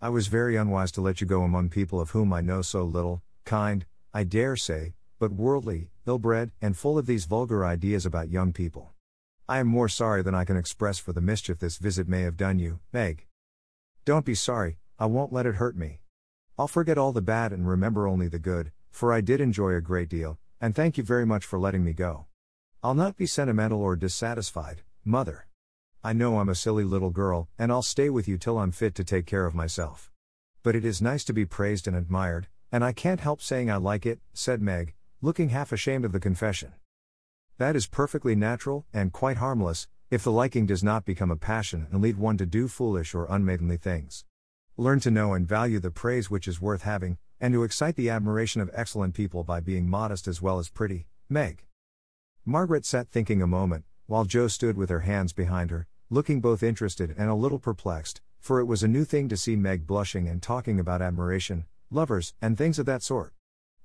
[0.02, 2.84] I was very unwise to let you go among people of whom I know so
[2.84, 8.06] little, kind, I dare say, but worldly, ill bred, and full of these vulgar ideas
[8.06, 8.92] about young people.
[9.48, 12.36] I am more sorry than I can express for the mischief this visit may have
[12.36, 13.28] done you, Meg.
[14.04, 16.02] Don't be sorry, I won't let it hurt me.
[16.60, 19.82] I'll forget all the bad and remember only the good, for I did enjoy a
[19.82, 22.27] great deal, and thank you very much for letting me go.
[22.88, 25.48] I'll not be sentimental or dissatisfied, mother.
[26.06, 28.96] I know I'm a silly little girl, and I'll stay with you till I'm fit
[28.96, 30.10] to take care of myself.
[30.64, 33.76] But it is nice to be praised and admired, and I can't help saying I
[33.76, 36.76] like it, said Meg, looking half ashamed of the confession.
[37.58, 41.88] That is perfectly natural, and quite harmless, if the liking does not become a passion
[41.92, 44.24] and lead one to do foolish or unmaidenly things.
[44.78, 48.10] Learn to know and value the praise which is worth having, and to excite the
[48.10, 51.67] admiration of excellent people by being modest as well as pretty, Meg.
[52.50, 56.64] Margaret sat thinking a moment, while Jo stood with her hands behind her, looking both
[56.64, 60.30] interested and a little perplexed, for it was a new thing to see Meg blushing
[60.30, 63.34] and talking about admiration, lovers, and things of that sort.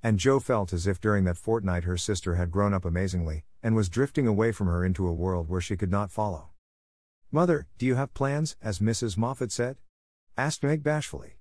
[0.01, 3.75] And Jo felt as if during that fortnight her sister had grown up amazingly, and
[3.75, 6.51] was drifting away from her into a world where she could not follow.
[7.33, 9.19] Mother, do you have plans, as Mrs.
[9.19, 9.79] Moffat said?
[10.37, 11.41] asked Meg bashfully.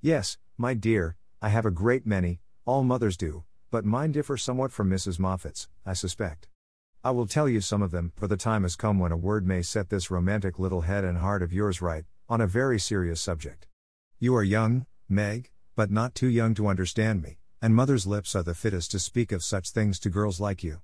[0.00, 4.72] Yes, my dear, I have a great many, all mothers do, but mine differ somewhat
[4.72, 5.18] from Mrs.
[5.18, 6.48] Moffat's, I suspect.
[7.04, 9.46] I will tell you some of them, for the time has come when a word
[9.46, 13.20] may set this romantic little head and heart of yours right, on a very serious
[13.20, 13.66] subject.
[14.18, 18.42] You are young, Meg, but not too young to understand me, and mother's lips are
[18.42, 20.80] the fittest to speak of such things to girls like you.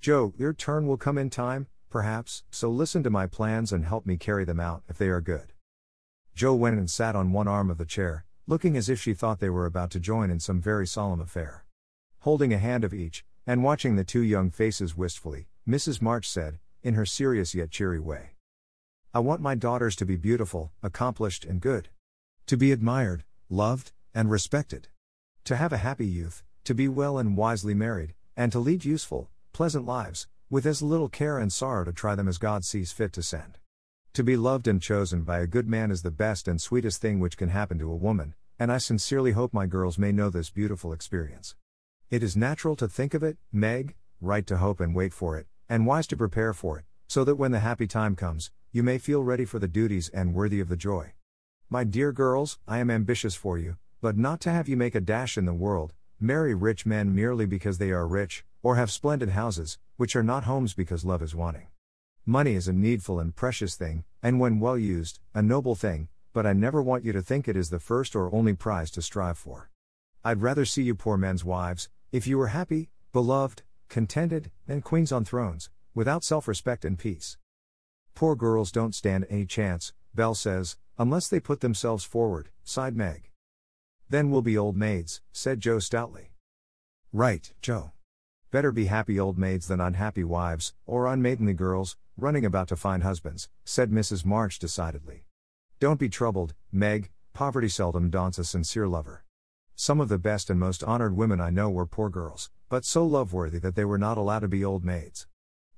[0.00, 4.04] Jo, your turn will come in time, perhaps, so listen to my plans and help
[4.04, 5.52] me carry them out if they are good.
[6.34, 9.38] Jo went and sat on one arm of the chair, looking as if she thought
[9.38, 11.64] they were about to join in some very solemn affair.
[12.22, 16.00] Holding a hand of each, and watching the two young faces wistfully, Mrs.
[16.00, 18.36] March said, in her serious yet cheery way.
[19.12, 21.88] I want my daughters to be beautiful, accomplished, and good.
[22.46, 24.86] To be admired, loved, and respected.
[25.46, 29.28] To have a happy youth, to be well and wisely married, and to lead useful,
[29.52, 33.12] pleasant lives, with as little care and sorrow to try them as God sees fit
[33.14, 33.58] to send.
[34.12, 37.18] To be loved and chosen by a good man is the best and sweetest thing
[37.18, 40.50] which can happen to a woman, and I sincerely hope my girls may know this
[40.50, 41.56] beautiful experience.
[42.12, 45.46] It is natural to think of it, Meg, right to hope and wait for it,
[45.66, 48.98] and wise to prepare for it, so that when the happy time comes, you may
[48.98, 51.14] feel ready for the duties and worthy of the joy.
[51.70, 55.00] My dear girls, I am ambitious for you, but not to have you make a
[55.00, 59.30] dash in the world, marry rich men merely because they are rich, or have splendid
[59.30, 61.68] houses, which are not homes because love is wanting.
[62.26, 66.44] Money is a needful and precious thing, and when well used, a noble thing, but
[66.44, 69.38] I never want you to think it is the first or only prize to strive
[69.38, 69.70] for.
[70.22, 75.12] I'd rather see you poor men's wives, If you were happy, beloved, contented, and queens
[75.12, 77.38] on thrones, without self respect and peace.
[78.14, 83.30] Poor girls don't stand any chance, Belle says, unless they put themselves forward, sighed Meg.
[84.10, 86.32] Then we'll be old maids, said Jo stoutly.
[87.14, 87.92] Right, Jo.
[88.50, 93.02] Better be happy old maids than unhappy wives, or unmaidenly girls, running about to find
[93.02, 94.26] husbands, said Mrs.
[94.26, 95.24] March decidedly.
[95.80, 99.21] Don't be troubled, Meg, poverty seldom daunts a sincere lover.
[99.82, 103.04] Some of the best and most honored women I know were poor girls, but so
[103.04, 105.26] love worthy that they were not allowed to be old maids.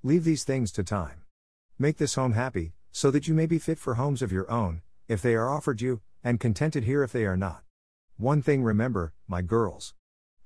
[0.02, 1.22] Leave these things to time.
[1.78, 4.82] Make this home happy, so that you may be fit for homes of your own,
[5.08, 7.62] if they are offered you, and contented here if they are not.
[8.18, 9.94] One thing remember, my girls.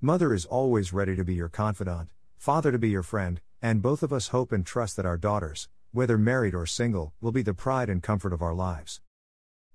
[0.00, 4.04] Mother is always ready to be your confidant, Father to be your friend, and both
[4.04, 7.54] of us hope and trust that our daughters, whether married or single, will be the
[7.54, 9.00] pride and comfort of our lives.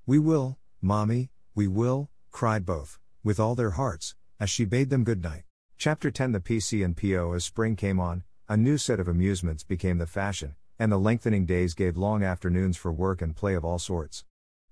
[0.06, 5.06] We will, Marmee, we will, cried both, with all their hearts, as she bade them
[5.06, 5.44] good night.
[5.78, 9.64] Chapter 10 The PC and PO As spring came on, a new set of amusements
[9.64, 13.64] became the fashion, and the lengthening days gave long afternoons for work and play of
[13.64, 14.26] all sorts.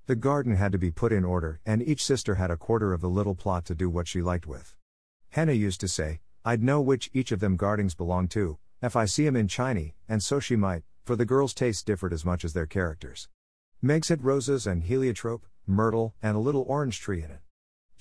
[0.08, 3.00] The garden had to be put in order, and each sister had a quarter of
[3.00, 4.76] the little plot to do what she liked with.
[5.30, 9.06] Hannah used to say, I'd know which each of them gardings belonged to, if I
[9.06, 12.44] see 'em in Chinese, and so she might, for the girls' tastes differed as much
[12.44, 13.30] as their characters.
[13.82, 17.40] Meg's had roses and heliotrope, myrtle, and a little orange tree in it.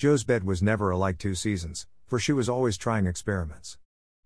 [0.00, 3.76] Jo's bed was never alike two seasons, for she was always trying experiments.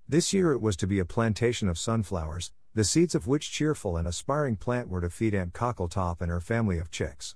[0.08, 3.96] This year it was to be a plantation of sunflowers, the seeds of which cheerful
[3.96, 7.34] and aspiring plant were to feed Aunt Cockletop and her family of chicks.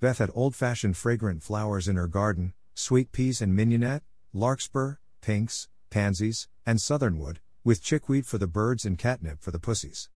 [0.00, 5.68] Beth had old fashioned fragrant flowers in her garden sweet peas and mignonette, larkspur, pinks,
[5.88, 10.10] pansies, and southernwood, with chickweed for the birds and catnip for the pussies.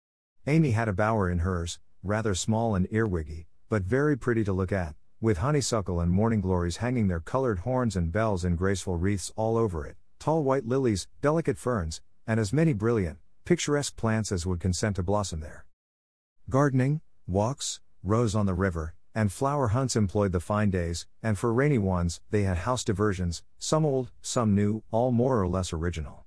[0.47, 4.71] Amy had a bower in hers, rather small and earwiggy, but very pretty to look
[4.71, 9.33] at, with honeysuckle and morning glories hanging their colored horns and bells in graceful wreaths
[9.35, 14.45] all over it, tall white lilies, delicate ferns, and as many brilliant, picturesque plants as
[14.45, 15.65] would consent to blossom there.
[16.49, 21.53] Gardening, walks, rows on the river, and flower hunts employed the fine days, and for
[21.53, 26.25] rainy ones, they had house diversions, some old, some new, all more or less original.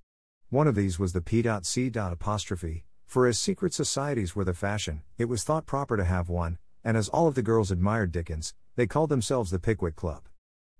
[0.50, 1.90] One of these was the P.C.
[1.94, 6.58] apostrophe, for as secret societies were the fashion, it was thought proper to have one,
[6.84, 10.22] and as all of the girls admired Dickens, they called themselves the Pickwick Club.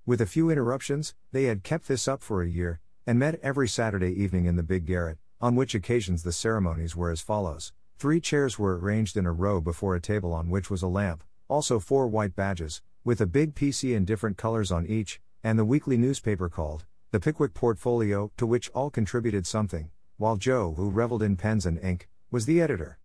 [0.06, 3.68] With a few interruptions, they had kept this up for a year, and met every
[3.68, 7.72] Saturday evening in the big garret, on which occasions the ceremonies were as follows.
[7.98, 11.22] Three chairs were arranged in a row before a table on which was a lamp,
[11.48, 15.64] also four white badges, with a big PC in different colors on each, and the
[15.64, 21.22] weekly newspaper called, The Pickwick Portfolio, to which all contributed something, while Jo, who reveled
[21.22, 22.98] in pens and ink, was the editor.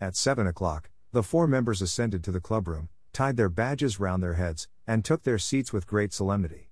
[0.00, 4.34] At seven o'clock, the four members ascended to the clubroom, tied their badges round their
[4.34, 6.70] heads, and took their seats with great solemnity.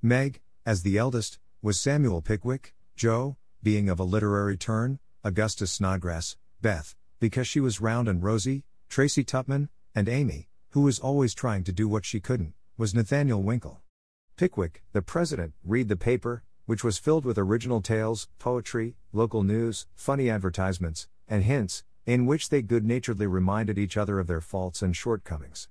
[0.00, 6.36] Meg, as the eldest, was Samuel Pickwick, Jo, being of a literary turn, Augustus Snodgrass,
[6.62, 11.64] Beth, because she was round and rosy, Tracy Tupman, and Amy, who was always trying
[11.64, 13.80] to do what she couldn't, was Nathaniel Winkle.
[14.36, 19.88] Pickwick, the president, read the paper, which was filled with original tales, poetry, local news,
[19.96, 24.80] funny advertisements, and hints, in which they good naturedly reminded each other of their faults
[24.80, 25.68] and shortcomings.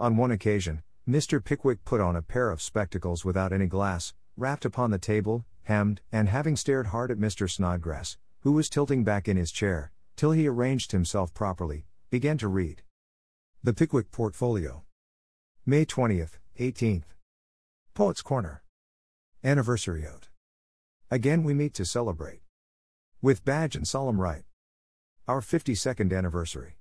[0.00, 1.42] On one occasion, Mr.
[1.44, 6.00] Pickwick put on a pair of spectacles without any glass, rapped upon the table, hemmed,
[6.10, 7.48] and having stared hard at Mr.
[7.48, 12.48] Snodgrass, who was tilting back in his chair, till he arranged himself properly, began to
[12.48, 12.82] read.
[13.62, 14.82] The Pickwick Portfolio.
[15.64, 17.14] May 20th, 18th.
[17.94, 18.64] Poets Corner.
[19.44, 20.26] Anniversary Ode.
[21.10, 22.40] Again we meet to celebrate.
[23.22, 24.44] With badge and solemn rite.
[25.28, 26.78] Our 52nd anniversary.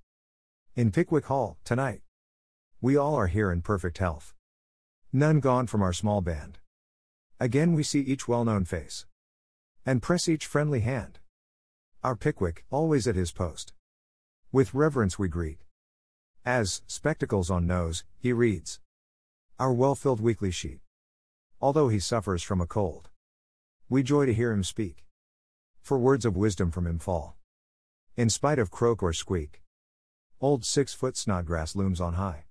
[0.76, 2.02] In Pickwick Hall, tonight.
[2.84, 4.34] We all are here in perfect health.
[5.14, 6.58] None gone from our small band.
[7.40, 9.06] Again we see each well known face.
[9.86, 11.20] And press each friendly hand.
[12.04, 13.72] Our Pickwick, always at his post.
[14.52, 15.60] With reverence we greet.
[16.46, 18.82] As, spectacles on nose, he reads
[19.58, 20.82] our well filled weekly sheet.
[21.62, 23.10] Although he suffers from a cold,
[23.88, 25.06] we joy to hear him speak.
[25.82, 27.38] For words of wisdom from him fall.
[28.18, 29.62] In spite of croak or squeak,
[30.42, 32.44] old six foot Snodgrass looms on high.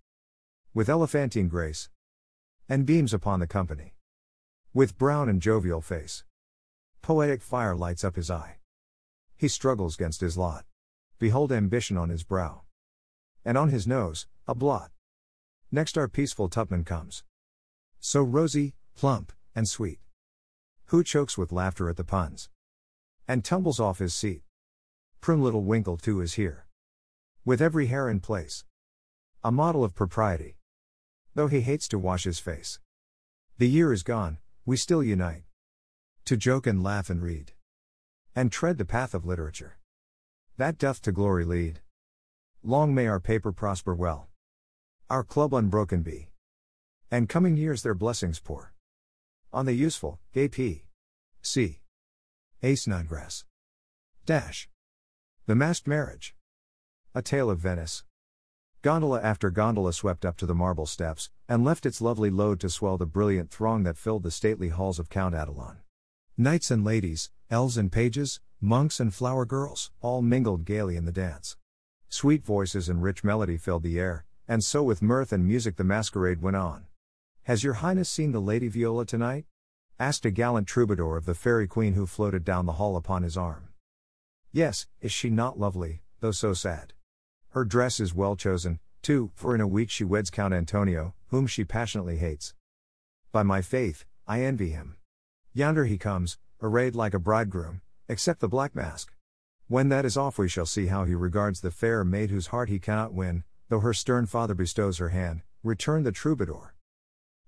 [0.74, 1.90] With elephantine grace,
[2.66, 3.94] and beams upon the company.
[4.72, 6.24] With brown and jovial face,
[7.02, 8.56] poetic fire lights up his eye.
[9.36, 10.64] He struggles against his lot.
[11.18, 12.62] Behold ambition on his brow.
[13.44, 14.90] And on his nose, a blot.
[15.70, 17.22] Next our peaceful Tupman comes.
[18.00, 19.98] So rosy, plump, and sweet.
[20.86, 22.48] Who chokes with laughter at the puns.
[23.28, 24.40] And tumbles off his seat.
[25.20, 26.66] Prim little Winkle too is here.
[27.44, 28.64] With every hair in place.
[29.44, 30.56] A model of propriety.
[31.34, 32.78] Though he hates to wash his face.
[33.58, 35.44] The year is gone, we still unite.
[36.26, 37.52] To joke and laugh and read.
[38.34, 39.78] and tread the path of literature.
[40.56, 41.80] That doth to glory lead.
[42.62, 44.28] Long may our paper prosper well.
[45.10, 46.28] Our club unbroken be.
[47.10, 48.72] And coming years their blessings pour.
[49.52, 50.84] On the useful, gay P.
[51.42, 51.80] C.
[52.62, 53.44] A Snodgrass.
[54.24, 54.68] Dash.
[55.46, 56.34] The Masked Marriage.
[57.14, 58.04] A Tale of Venice.
[58.82, 62.68] Gondola after gondola swept up to the marble steps, and left its lovely load to
[62.68, 65.76] swell the brilliant throng that filled the stately halls of Count Adelon.
[66.36, 71.12] Knights and ladies, elves and pages, monks and flower girls, all mingled gaily in the
[71.12, 71.56] dance.
[72.08, 75.84] Sweet voices and rich melody filled the air, and so with mirth and music the
[75.84, 76.86] masquerade went on.
[77.44, 79.44] Has your highness seen the Lady Viola tonight?
[80.00, 83.36] asked a gallant troubadour of the fairy queen who floated down the hall upon his
[83.36, 83.68] arm.
[84.50, 86.94] Yes, is she not lovely, though so sad?
[87.52, 91.46] Her dress is well chosen, too, for in a week she weds Count Antonio, whom
[91.46, 92.54] she passionately hates.
[93.30, 94.96] By my faith, I envy him.
[95.52, 99.12] Yonder he comes, arrayed like a bridegroom, except the black mask.
[99.68, 102.70] When that is off, we shall see how he regards the fair maid whose heart
[102.70, 106.74] he cannot win, though her stern father bestows her hand, returned the troubadour.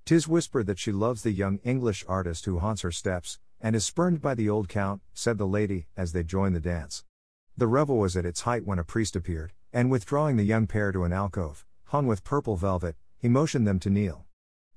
[0.05, 3.87] Tis whispered that she loves the young English artist who haunts her steps, and is
[3.87, 7.05] spurned by the old count, said the lady, as they joined the dance.
[7.57, 10.93] The revel was at its height when a priest appeared, and withdrawing the young pair
[10.93, 14.25] to an alcove, hung with purple velvet, he motioned them to kneel.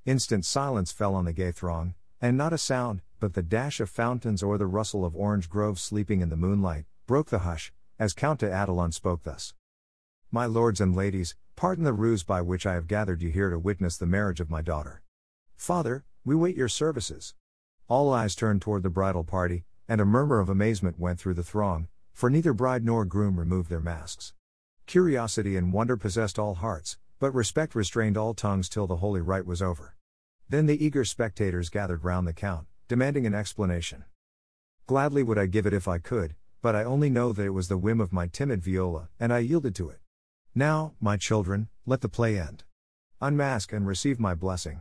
[0.04, 3.88] Instant silence fell on the gay throng, and not a sound, but the dash of
[3.88, 8.12] fountains or the rustle of orange groves sleeping in the moonlight, broke the hush, as
[8.12, 9.54] Count de Adelon spoke thus.
[10.32, 13.58] My lords and ladies, pardon the ruse by which I have gathered you here to
[13.58, 15.02] witness the marriage of my daughter.
[15.54, 17.34] Father, we wait your services.
[17.86, 21.44] All eyes turned toward the bridal party, and a murmur of amazement went through the
[21.44, 24.32] throng, for neither bride nor groom removed their masks.
[24.88, 29.44] Curiosity and wonder possessed all hearts, but respect restrained all tongues till the holy rite
[29.44, 29.94] was over.
[30.48, 34.06] Then the eager spectators gathered round the count, demanding an explanation.
[34.86, 37.68] Gladly would I give it if I could, but I only know that it was
[37.68, 39.98] the whim of my timid Viola, and I yielded to it.
[40.54, 42.64] Now, my children, let the play end.
[43.20, 44.80] Unmask and receive my blessing.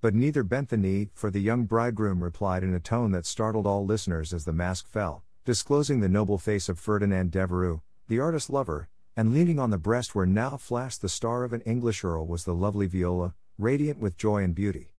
[0.00, 3.66] But neither bent the knee, for the young bridegroom replied in a tone that startled
[3.66, 8.48] all listeners as the mask fell, disclosing the noble face of Ferdinand Devereux, the artist
[8.48, 12.24] lover, and leaning on the breast where now flashed the star of an English earl
[12.24, 14.94] was the lovely Viola, radiant with joy and beauty.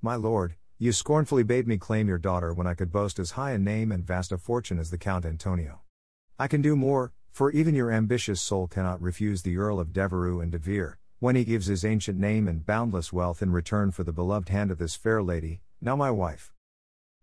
[0.00, 3.50] My lord, you scornfully bade me claim your daughter when I could boast as high
[3.50, 5.80] a name and vast a fortune as the Count Antonio.
[6.38, 10.38] I can do more, for even your ambitious soul cannot refuse the Earl of Devereux
[10.38, 14.04] and De Vere, when he gives his ancient name and boundless wealth in return for
[14.04, 16.52] the beloved hand of this fair lady, now my wife.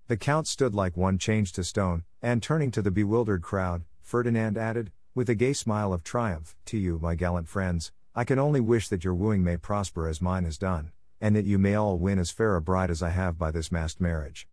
[0.07, 4.57] The Count stood like one changed to stone, and turning to the bewildered crowd, Ferdinand
[4.57, 8.59] added, with a gay smile of triumph, To you, my gallant friends, I can only
[8.59, 11.97] wish that your wooing may prosper as mine has done and that you may all
[11.97, 14.47] win as fair a bride as I have by this masked marriage.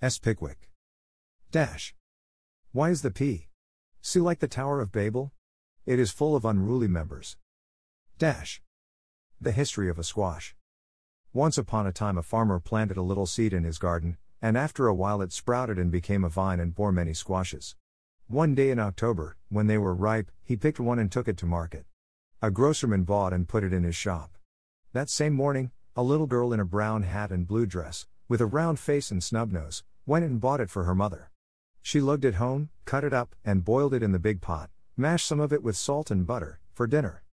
[0.00, 0.18] S.
[0.18, 0.70] Pickwick.
[1.50, 1.94] Dash.
[2.72, 3.48] Why is the P.
[4.00, 4.18] C.
[4.18, 5.30] like the Tower of Babel?
[5.84, 7.36] It is full of unruly members.
[8.16, 8.62] Dash.
[9.42, 10.56] The history of a squash.
[11.34, 14.86] Once upon a time, a farmer planted a little seed in his garden, and after
[14.86, 17.76] a while it sprouted and became a vine and bore many squashes.
[18.32, 21.44] One day in October, when they were ripe, he picked one and took it to
[21.44, 21.84] market.
[22.40, 24.38] A grocerman bought and put it in his shop.
[24.94, 28.46] That same morning, a little girl in a brown hat and blue dress, with a
[28.46, 31.30] round face and snub nose, went and bought it for her mother.
[31.82, 35.26] She lugged it home, cut it up, and boiled it in the big pot, mashed
[35.26, 37.24] some of it with salt and butter, for dinner.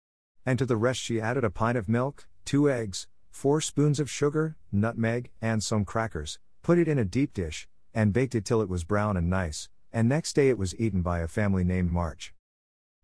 [0.44, 4.11] And to the rest she added a pint of milk, two eggs, four spoons of
[4.11, 8.61] sugar, nutmeg, and some crackers, put it in a deep dish, and baked it till
[8.61, 11.93] it was brown and nice, and next day it was eaten by a family named
[11.93, 12.34] March.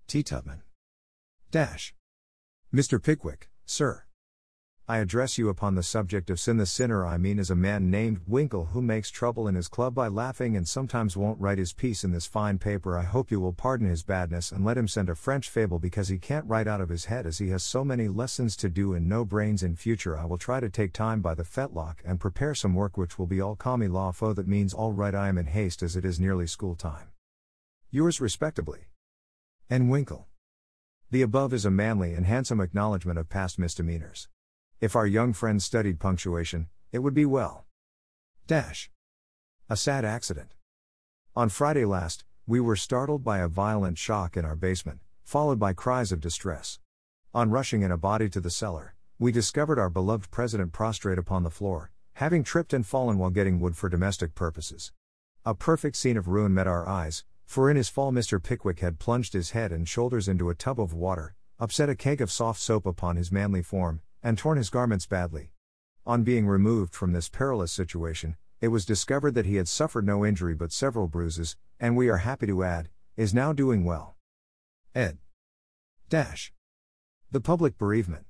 [0.07, 0.23] T.
[0.23, 0.63] Tupman.
[1.51, 1.95] Dash.
[2.73, 3.03] Mr.
[3.03, 4.04] Pickwick, sir.
[4.87, 6.59] I address you upon the subject of sin.
[6.59, 9.95] The sinner I mean is a man named Winkle who makes trouble in his club
[9.95, 12.99] by laughing and sometimes won't write his piece in this fine paper.
[12.99, 16.09] I hope you will pardon his badness and let him send a French fable because
[16.09, 18.93] he can't write out of his head as he has so many lessons to do
[18.93, 20.19] and no brains in future.
[20.19, 23.27] I will try to take time by the fetlock and prepare some work which will
[23.27, 26.05] be all commis la faux that means all right I am in haste as it
[26.05, 27.09] is nearly school time.
[27.91, 28.81] Yours respectably.
[29.71, 29.89] N.
[29.89, 30.27] Winkle.
[31.11, 34.29] The above is a manly and handsome acknowledgement of past misdemeanors.
[34.81, 37.65] If our young friend studied punctuation, it would be well.
[38.47, 38.91] Dash.
[39.71, 40.55] A sad accident.
[41.37, 45.73] On Friday last, we were startled by a violent shock in our basement, followed by
[45.73, 46.79] cries of distress.
[47.33, 51.43] On rushing in a body to the cellar, we discovered our beloved president prostrate upon
[51.43, 54.93] the floor, having tripped and fallen while getting wood for domestic purposes.
[55.45, 58.43] A perfect scene of ruin met our eyes, for in his fall Mr.
[58.43, 62.21] Pickwick had plunged his head and shoulders into a tub of water, upset a keg
[62.21, 65.53] of soft soap upon his manly form, and torn his garments badly.
[66.05, 70.25] On being removed from this perilous situation, It was discovered that he had suffered no
[70.25, 74.17] injury but several bruises, and we are happy to add, is now doing well.
[74.95, 75.19] Ed.
[76.09, 76.51] Dash.
[77.31, 78.25] The public bereavement.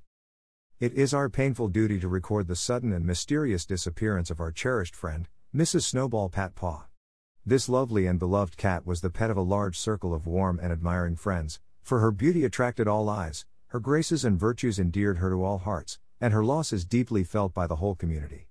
[0.77, 4.93] It is our painful duty to record the sudden and mysterious disappearance of our cherished
[4.93, 5.83] friend, Mrs.
[5.83, 6.87] Snowball Pat Paw.
[7.45, 10.73] This lovely and beloved cat was the pet of a large circle of warm and
[10.73, 15.43] admiring friends, for her beauty attracted all eyes, her graces and virtues endeared her to
[15.43, 18.47] all hearts, and her loss is deeply felt by the whole community.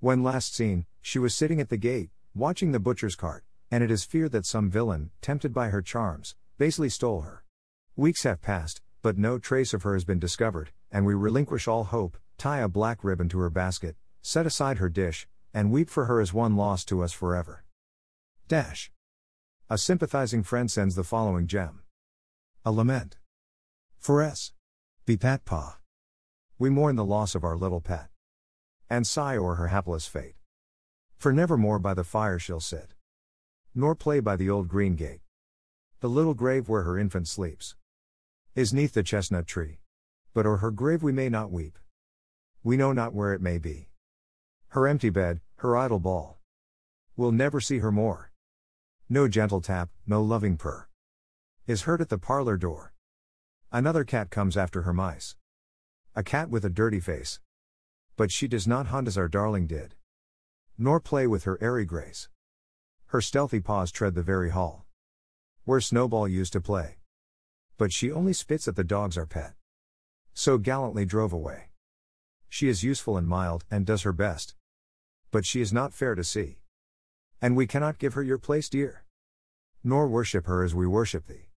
[0.00, 3.90] When last seen, she was sitting at the gate, watching the butcher's cart, and it
[3.90, 7.42] is feared that some villain, tempted by her charms, basely stole her.
[7.96, 11.84] Weeks have passed, but no trace of her has been discovered, and we relinquish all
[11.84, 16.04] hope, tie a black ribbon to her basket, set aside her dish, and weep for
[16.04, 17.64] her as one lost to us forever.
[18.46, 18.92] Dash.
[19.70, 21.80] A sympathizing friend sends the following gem.
[22.62, 23.16] A lament.
[23.98, 24.52] For S.
[25.06, 25.16] B.
[25.16, 25.78] Pat Paw.
[26.58, 28.08] We mourn the loss of our little pet.
[28.90, 30.34] And sigh o'er her hapless fate.
[31.16, 32.94] For nevermore by the fire she'll sit.
[33.72, 35.20] Nor play by the old green gate.
[36.00, 37.76] The little grave where her infant sleeps.
[38.56, 39.78] Is neath the chestnut tree.
[40.34, 41.78] But o'er her grave we may not weep.
[42.64, 43.90] We know not where it may be.
[44.70, 46.40] Her empty bed, her idle ball.
[47.16, 48.32] We'll never see her more.
[49.08, 50.88] No gentle tap, no loving purr.
[51.68, 52.92] Is heard at the parlor door.
[53.76, 55.36] Another cat comes after her mice.
[56.14, 57.40] A cat with a dirty face.
[58.16, 59.94] But she does not hunt as our darling did.
[60.78, 62.30] Nor play with her airy grace.
[63.08, 64.86] Her stealthy paws tread the very hall.
[65.64, 66.96] Where Snowball used to play.
[67.76, 69.52] But she only spits at the dogs our pet.
[70.32, 71.68] So gallantly drove away.
[72.48, 74.54] She is useful and mild, and does her best.
[75.30, 76.60] But she is not fair to see.
[77.42, 79.04] And we cannot give her your place, dear.
[79.84, 81.50] Nor worship her as we worship thee.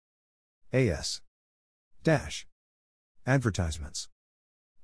[0.74, 1.22] A.S.
[2.02, 2.48] Dash.
[3.26, 4.08] Advertisements.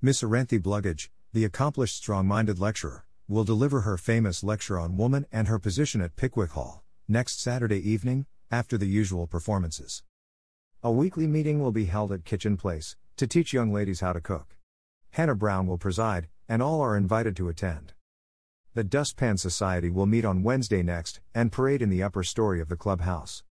[0.01, 5.25] Miss Oranthy Bluggage, the accomplished strong minded lecturer, will deliver her famous lecture on woman
[5.31, 10.03] and her position at Pickwick Hall, next Saturday evening, after the usual performances.
[10.83, 14.19] A weekly meeting will be held at Kitchen Place, to teach young ladies how to
[14.19, 14.57] cook.
[15.11, 17.93] Hannah Brown will preside, and all are invited to attend.
[18.73, 22.67] The Dustpan Society will meet on Wednesday next and parade in the upper story of
[22.67, 23.45] the clubhouse.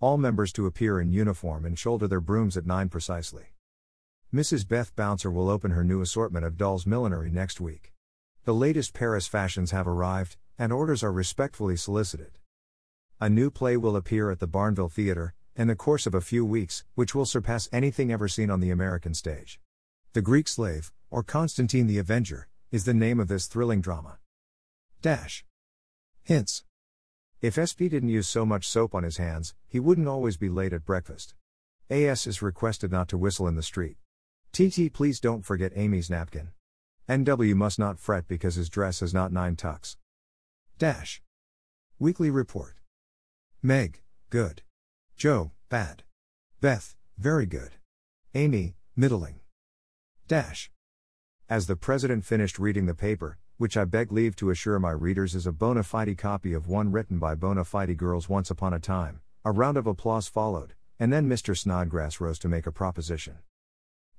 [0.00, 3.54] All members to appear in uniform and shoulder their brooms at 9 precisely.
[4.32, 4.68] Mrs.
[4.68, 7.92] Beth Bouncer will open her new assortment of dolls' millinery next week.
[8.44, 12.38] The latest Paris fashions have arrived, and orders are respectfully solicited.
[13.20, 16.44] A new play will appear at the Barnville Theatre, in the course of a few
[16.44, 19.58] weeks, which will surpass anything ever seen on the American stage.
[20.12, 24.18] The Greek Slave, or Constantine the Avenger, is the name of this thrilling drama.
[25.02, 25.44] Dash.
[26.22, 26.62] Hints.
[27.40, 30.72] If SP didn't use so much soap on his hands, he wouldn't always be late
[30.72, 31.34] at breakfast.
[31.88, 33.96] AS is requested not to whistle in the street.
[34.50, 36.50] TT please don't forget Amy's napkin.
[37.08, 39.96] NW must not fret because his dress has not nine tucks.
[40.78, 41.22] Dash.
[42.00, 42.76] Weekly Report.
[43.62, 44.62] Meg, good.
[45.16, 46.02] Jo, bad.
[46.60, 47.70] Beth, very good.
[48.34, 49.40] Amy, middling.
[50.26, 50.72] Dash.
[51.48, 55.34] As the president finished reading the paper, which I beg leave to assure my readers
[55.34, 58.78] is a bona fide copy of one written by bona fide girls once upon a
[58.78, 59.20] time.
[59.44, 61.58] A round of applause followed, and then Mr.
[61.58, 63.38] Snodgrass rose to make a proposition.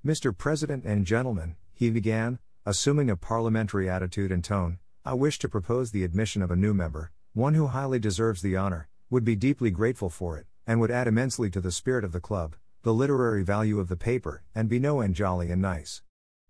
[0.06, 0.38] Mr.
[0.38, 5.92] President and gentlemen, he began, assuming a parliamentary attitude and tone, I wish to propose
[5.92, 9.72] the admission of a new member, one who highly deserves the honor, would be deeply
[9.72, 13.44] grateful for it, and would add immensely to the spirit of the club, the literary
[13.44, 16.02] value of the paper, and be no end jolly and nice.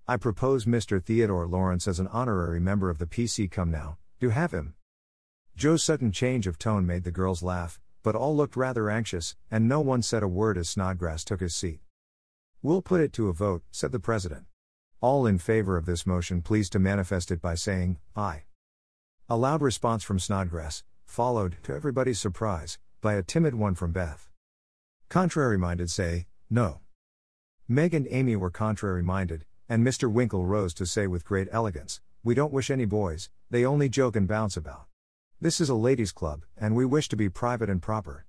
[0.09, 0.99] I propose Mr.
[0.99, 3.51] Theodore Lawrence as an honorary member of the PC.
[3.51, 4.73] Come now, do have him.
[5.55, 9.69] Jo's sudden change of tone made the girls laugh, but all looked rather anxious, and
[9.69, 11.81] no one said a word as Snodgrass took his seat.
[12.63, 14.45] We'll put it to a vote, said the president.
[14.99, 18.45] All in favor of this motion, please to manifest it by saying, Aye.
[19.29, 24.27] A loud response from Snodgrass, followed, to everybody's surprise, by a timid one from Beth.
[25.07, 26.79] Contrary minded say, No.
[27.67, 30.11] Meg and Amy were contrary minded, and Mr.
[30.11, 34.15] Winkle rose to say with great elegance, We don't wish any boys, they only joke
[34.15, 34.87] and bounce about.
[35.39, 38.25] This is a ladies' club, and we wish to be private and proper.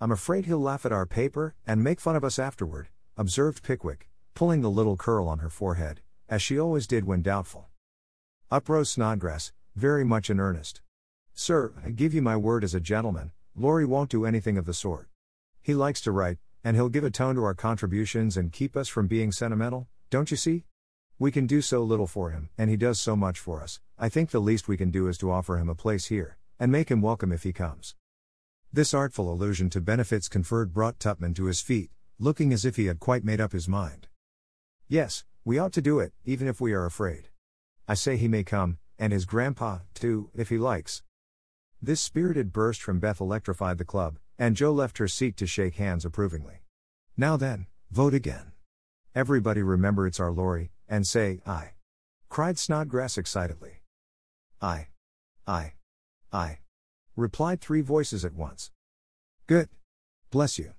[0.00, 4.08] I'm afraid he'll laugh at our paper, and make fun of us afterward, observed Pickwick,
[4.34, 6.00] pulling the little curl on her forehead,
[6.30, 7.68] as she always did when doubtful.
[8.50, 10.80] Up rose Snodgrass, very much in earnest.
[11.34, 14.74] Sir, I give you my word as a gentleman, Laurie won't do anything of the
[14.74, 15.08] sort.
[15.60, 18.88] He likes to write, and he'll give a tone to our contributions and keep us
[18.88, 19.88] from being sentimental.
[20.10, 20.64] Don't you see?
[21.18, 23.80] We can do so little for him, and he does so much for us.
[23.98, 26.72] I think the least we can do is to offer him a place here, and
[26.72, 27.94] make him welcome if he comes.
[28.72, 32.86] This artful allusion to benefits conferred brought Tupman to his feet, looking as if he
[32.86, 34.08] had quite made up his mind.
[34.88, 37.28] Yes, we ought to do it, even if we are afraid.
[37.86, 41.02] I say he may come, and his grandpa, too, if he likes.
[41.80, 45.76] This spirited burst from Beth electrified the club, and Jo left her seat to shake
[45.76, 46.62] hands approvingly.
[47.16, 48.53] Now then, vote again.
[49.14, 51.74] Everybody remember it's our Laurie, and say, aye.
[52.28, 53.82] Cried Snodgrass excitedly.
[54.60, 54.88] Aye.
[55.46, 55.74] Aye.
[56.32, 56.58] Aye.
[57.14, 58.72] Replied three voices at once.
[59.46, 59.68] Good.
[60.32, 60.72] Bless you.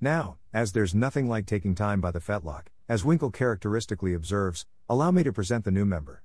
[0.00, 5.10] Now, as there's nothing like taking time by the fetlock, as Winkle characteristically observes, allow
[5.10, 6.22] me to present the new member.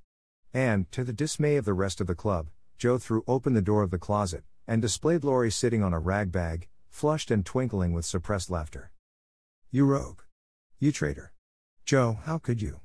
[0.54, 3.82] And, to the dismay of the rest of the club, Jo threw open the door
[3.82, 8.06] of the closet, and displayed Laurie sitting on a rag bag, flushed and twinkling with
[8.06, 8.92] suppressed laughter.
[9.72, 10.22] You rogue.
[10.80, 11.34] You traitor.
[11.88, 12.82] Jo, how could you?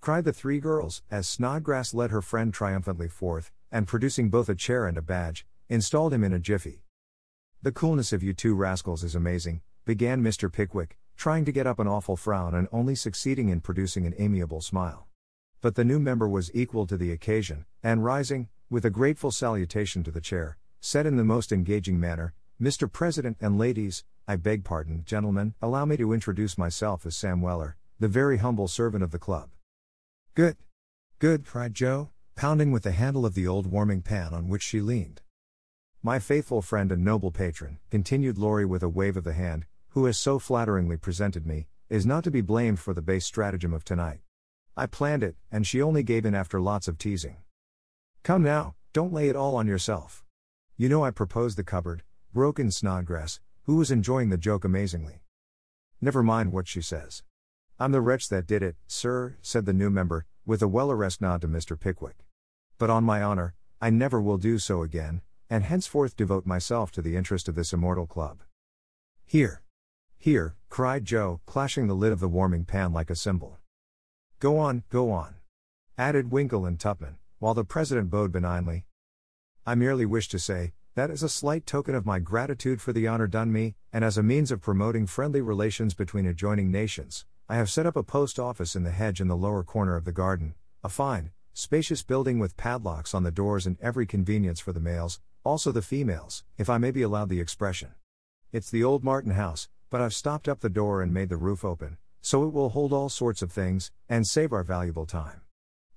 [0.00, 4.54] cried the three girls, as Snodgrass led her friend triumphantly forth, and producing both a
[4.54, 6.82] chair and a badge, installed him in a jiffy.
[7.60, 10.50] The coolness of you two rascals is amazing, began Mr.
[10.50, 14.62] Pickwick, trying to get up an awful frown and only succeeding in producing an amiable
[14.62, 15.08] smile.
[15.60, 20.02] But the new member was equal to the occasion, and rising, with a grateful salutation
[20.04, 22.90] to the chair, said in the most engaging manner, Mr.
[22.90, 27.76] President and ladies, I beg pardon, gentlemen, allow me to introduce myself as Sam Weller,
[28.00, 29.50] the very humble servant of the club.
[30.34, 30.56] Good.
[31.18, 34.80] Good, cried Jo, pounding with the handle of the old warming pan on which she
[34.80, 35.20] leaned.
[36.00, 40.04] My faithful friend and noble patron, continued Laurie with a wave of the hand, who
[40.04, 43.82] has so flatteringly presented me, is not to be blamed for the base stratagem of
[43.82, 44.20] tonight.
[44.76, 47.38] I planned it, and she only gave in after lots of teasing.
[48.22, 50.24] Come now, don't lay it all on yourself.
[50.76, 55.22] You know I proposed the cupboard, broke in Snodgrass, who was enjoying the joke amazingly.
[56.00, 57.24] Never mind what she says.
[57.78, 61.40] I'm the wretch that did it, sir, said the new member, with a Wellerish nod
[61.42, 61.78] to Mr.
[61.78, 62.24] Pickwick.
[62.78, 67.02] But on my honor, I never will do so again, and henceforth devote myself to
[67.02, 68.42] the interest of this immortal club.
[69.24, 69.62] Here.
[70.18, 73.58] Here, cried Jo, clashing the lid of the warming pan like a cymbal.
[74.40, 75.36] Go on, go on.
[75.96, 78.84] Added Winkle and Tupman while the president bowed benignly.
[79.64, 83.06] I merely wish to say, that as a slight token of my gratitude for the
[83.06, 87.56] honor done me, and as a means of promoting friendly relations between adjoining nations, I
[87.56, 90.12] have set up a post office in the hedge in the lower corner of the
[90.12, 94.80] garden, a fine, spacious building with padlocks on the doors and every convenience for the
[94.80, 97.94] males, also the females, if I may be allowed the expression.
[98.52, 101.64] It's the old Martin house, but I've stopped up the door and made the roof
[101.64, 105.40] open, so it will hold all sorts of things, and save our valuable time.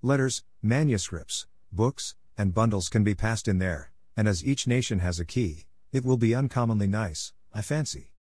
[0.02, 5.20] Letters, manuscripts, books, and bundles can be passed in there, and as each nation has
[5.20, 8.14] a key, it will be uncommonly nice, I fancy.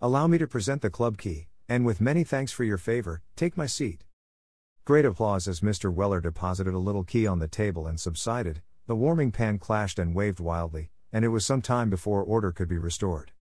[0.00, 3.56] Allow me to present the club key, and with many thanks for your favor, take
[3.56, 4.04] my seat.
[4.84, 5.92] Great applause as Mr.
[5.92, 10.14] Weller deposited a little key on the table and subsided, the warming pan clashed and
[10.14, 13.32] waved wildly, and it was some time before order could be restored.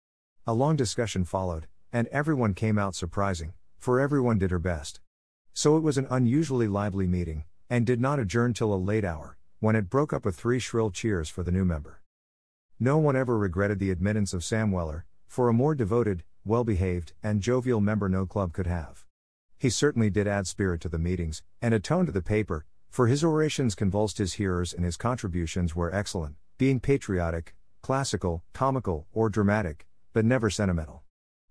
[0.47, 5.01] A long discussion followed, and everyone came out surprising, for everyone did her best.
[5.53, 9.37] So it was an unusually lively meeting, and did not adjourn till a late hour,
[9.61, 12.01] when it broke up with three shrill cheers for the new member.
[12.81, 17.13] No one ever regretted the admittance of Sam Weller, for a more devoted, well behaved,
[17.23, 19.05] and jovial member no club could have.
[19.59, 23.07] He certainly did add spirit to the meetings, and a tone to the paper, for
[23.07, 29.29] his orations convulsed his hearers and his contributions were excellent, being patriotic, classical, comical, or
[29.29, 31.03] dramatic, but never sentimental.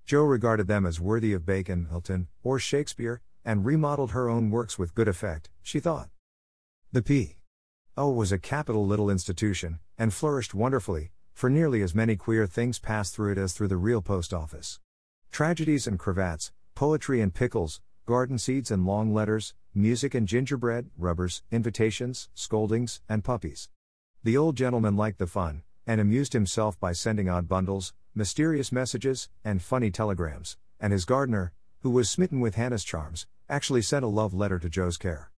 [0.06, 4.78] Jo regarded them as worthy of Bacon, Milton, or Shakespeare, and remodeled her own works
[4.78, 6.10] with good effect, she thought.
[6.92, 7.38] The P.
[7.98, 12.80] O was a capital little institution, and flourished wonderfully, for nearly as many queer things
[12.80, 14.80] passed through it as through the real post office.
[15.34, 21.42] Tragedies and cravats, poetry and pickles, garden seeds and long letters, music and gingerbread, rubbers,
[21.50, 23.68] invitations, scoldings, and puppies.
[24.24, 29.28] The old gentleman liked the fun, and amused himself by sending odd bundles, mysterious messages,
[29.44, 34.08] and funny telegrams, and his gardener, who was smitten with Hannah's charms, actually sent a
[34.08, 35.32] love letter to Jo's care.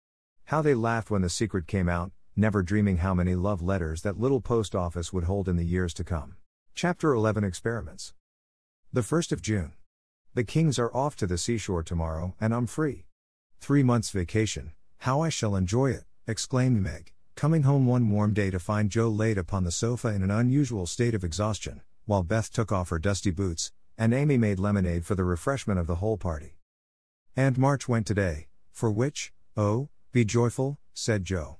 [0.43, 4.20] How they laughed when the secret came out, never dreaming how many love letters that
[4.20, 6.36] little post office would hold in the years to come.
[6.74, 8.14] Chapter 11 Experiments.
[8.91, 9.72] The 1st of June.
[10.36, 13.05] The Kings are off to the seashore tomorrow, and I'm free.
[13.61, 18.49] Three months' vacation, how I shall enjoy it, exclaimed Meg, coming home one warm day
[18.49, 22.51] to find Jo laid upon the sofa in an unusual state of exhaustion, while Beth
[22.51, 26.17] took off her dusty boots, and Amy made lemonade for the refreshment of the whole
[26.17, 26.57] party.
[27.38, 31.59] Aunt March went today, for which, oh, be joyful, said Jo.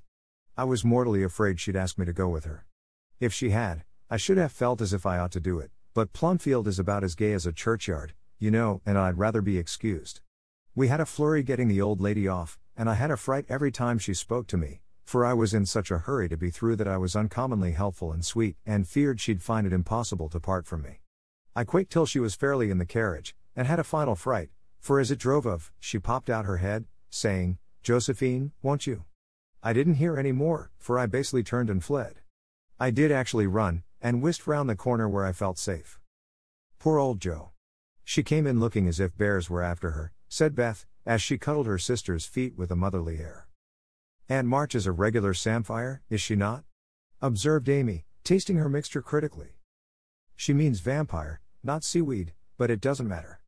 [0.54, 2.66] I was mortally afraid she'd ask me to go with her.
[3.20, 6.12] If she had, I should have felt as if I ought to do it, but
[6.12, 10.20] Plumfield is about as gay as a churchyard, you know, and I'd rather be excused.
[10.74, 13.72] We had a flurry getting the old lady off, and I had a fright every
[13.72, 16.76] time she spoke to me, for I was in such a hurry to be through
[16.76, 20.66] that I was uncommonly helpful and sweet, and feared she'd find it impossible to part
[20.66, 21.00] from me.
[21.54, 25.00] I quaked till she was fairly in the carriage, and had a final fright, for
[25.00, 29.04] as it drove off, she popped out her head, saying, Josephine, won't you?
[29.62, 32.20] I didn't hear any more, for I basely turned and fled.
[32.78, 35.98] I did actually run, and whisked round the corner where I felt safe.
[36.78, 37.52] Poor old Jo.
[38.08, 41.66] She came in looking as if bears were after her, said Beth, as she cuddled
[41.66, 43.48] her sister's feet with a motherly air.
[44.28, 46.62] Aunt March is a regular samphire, is she not?
[47.20, 49.56] observed Amy, tasting her mixture critically.
[50.36, 53.40] She means vampire, not seaweed, but it doesn't matter.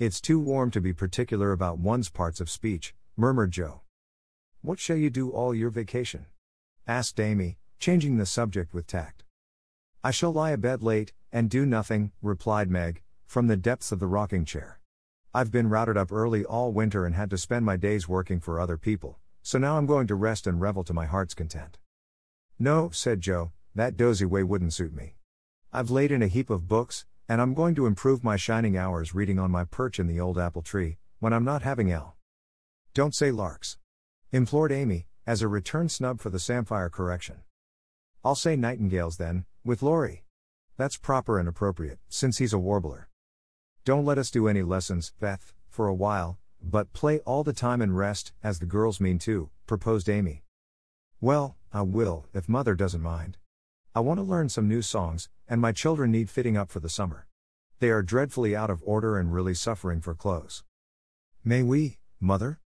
[0.00, 3.82] It's too warm to be particular about one's parts of speech, murmured Jo.
[4.60, 6.26] What shall you do all your vacation?
[6.84, 9.22] asked Amy, changing the subject with tact.
[10.02, 14.08] I shall lie abed late, and do nothing, replied Meg, from the depths of the
[14.08, 14.80] rocking chair.
[15.32, 18.58] I've been routed up early all winter and had to spend my days working for
[18.58, 21.78] other people, so now I'm going to rest and revel to my heart's content.
[22.58, 25.14] No, said Jo, that dozy way wouldn't suit me.
[25.72, 29.14] I've laid in a heap of books, and I'm going to improve my shining hours
[29.14, 32.16] reading on my perch in the old apple tree, when I'm not having L.
[32.94, 33.78] Don't say larks
[34.32, 37.42] implored Amy, as a return snub for the Samphire correction.
[38.24, 40.24] I'll say nightingales then, with Laurie.
[40.76, 43.09] That's proper and appropriate, since he's a warbler.
[43.90, 47.82] Don't let us do any lessons, Beth, for a while, but play all the time
[47.82, 50.44] and rest, as the girls mean to, proposed Amy.
[51.20, 53.36] Well, I will, if mother doesn't mind.
[53.92, 56.88] I want to learn some new songs, and my children need fitting up for the
[56.88, 57.26] summer.
[57.80, 60.62] They are dreadfully out of order and really suffering for clothes.
[61.42, 62.60] May we, mother?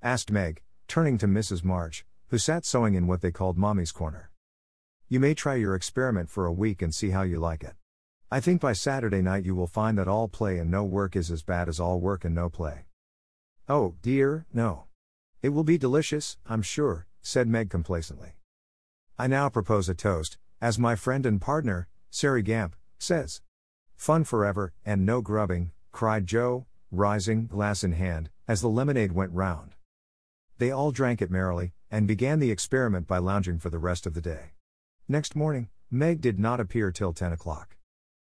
[0.00, 1.62] asked Meg, turning to Mrs.
[1.62, 4.30] March, who sat sewing in what they called Marmee's Corner.
[5.10, 7.74] You may try your experiment for a week and see how you like it.
[8.32, 11.32] I think by Saturday night you will find that all play and no work is
[11.32, 12.84] as bad as all work and no play.
[13.68, 14.84] Oh, dear, no.
[15.42, 18.36] It will be delicious, I'm sure, said Meg complacently.
[19.18, 23.42] I now propose a toast, as my friend and partner, Sairy Gamp, says.
[23.96, 29.32] Fun forever, and no grubbing, cried Jo, rising, glass in hand, as the lemonade went
[29.32, 29.74] round.
[30.58, 34.14] They all drank it merrily, and began the experiment by lounging for the rest of
[34.14, 34.52] the day.
[35.08, 37.76] Next morning, Meg did not appear till 10 o'clock.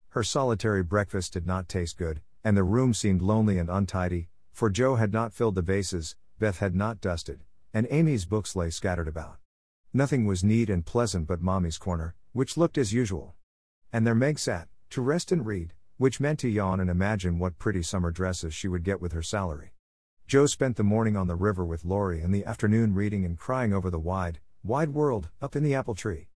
[0.09, 4.71] Her solitary breakfast did not taste good, and the room seemed lonely and untidy, for
[4.71, 7.43] Jo had not filled the vases, Beth had not dusted,
[7.75, 9.37] and Amy's books lay scattered about.
[9.93, 13.35] Nothing was neat and pleasant but Marmee's corner, which looked as usual.
[13.93, 17.59] And there Meg sat, to rest and read, which meant to yawn and imagine what
[17.59, 19.73] pretty summer dresses she would get with her salary.
[20.25, 23.73] Jo spent the morning on the river with Laurie and the afternoon reading and crying
[23.73, 26.29] over the wide, wide world, up in the apple tree.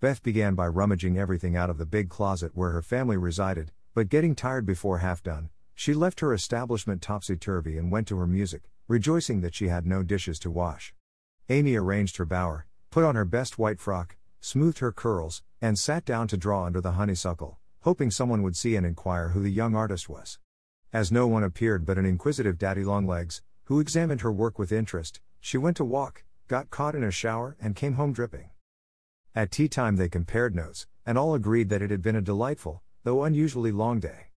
[0.00, 4.08] Beth began by rummaging everything out of the big closet where her family resided, but
[4.08, 8.26] getting tired before half done, she left her establishment topsy turvy and went to her
[8.28, 10.94] music, rejoicing that she had no dishes to wash.
[11.48, 16.04] Amy arranged her bower, put on her best white frock, smoothed her curls, and sat
[16.04, 19.74] down to draw under the honeysuckle, hoping someone would see and inquire who the young
[19.74, 20.38] artist was.
[20.92, 25.18] As no one appeared but an inquisitive daddy longlegs, who examined her work with interest,
[25.40, 28.50] she went to walk, got caught in a shower, and came home dripping.
[29.38, 32.82] At tea time they compared notes, and all agreed that it had been a delightful,
[33.04, 34.32] though unusually long day.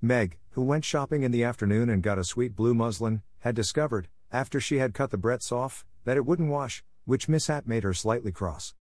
[0.00, 4.08] Meg, who went shopping in the afternoon and got a sweet blue muslin, had discovered,
[4.32, 7.92] after she had cut the breadths off, that it wouldn't wash, which mishap made her
[7.92, 8.74] slightly cross.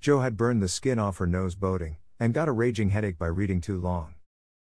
[0.00, 3.28] Jo had burned the skin off her nose boating, and got a raging headache by
[3.28, 4.16] reading too long.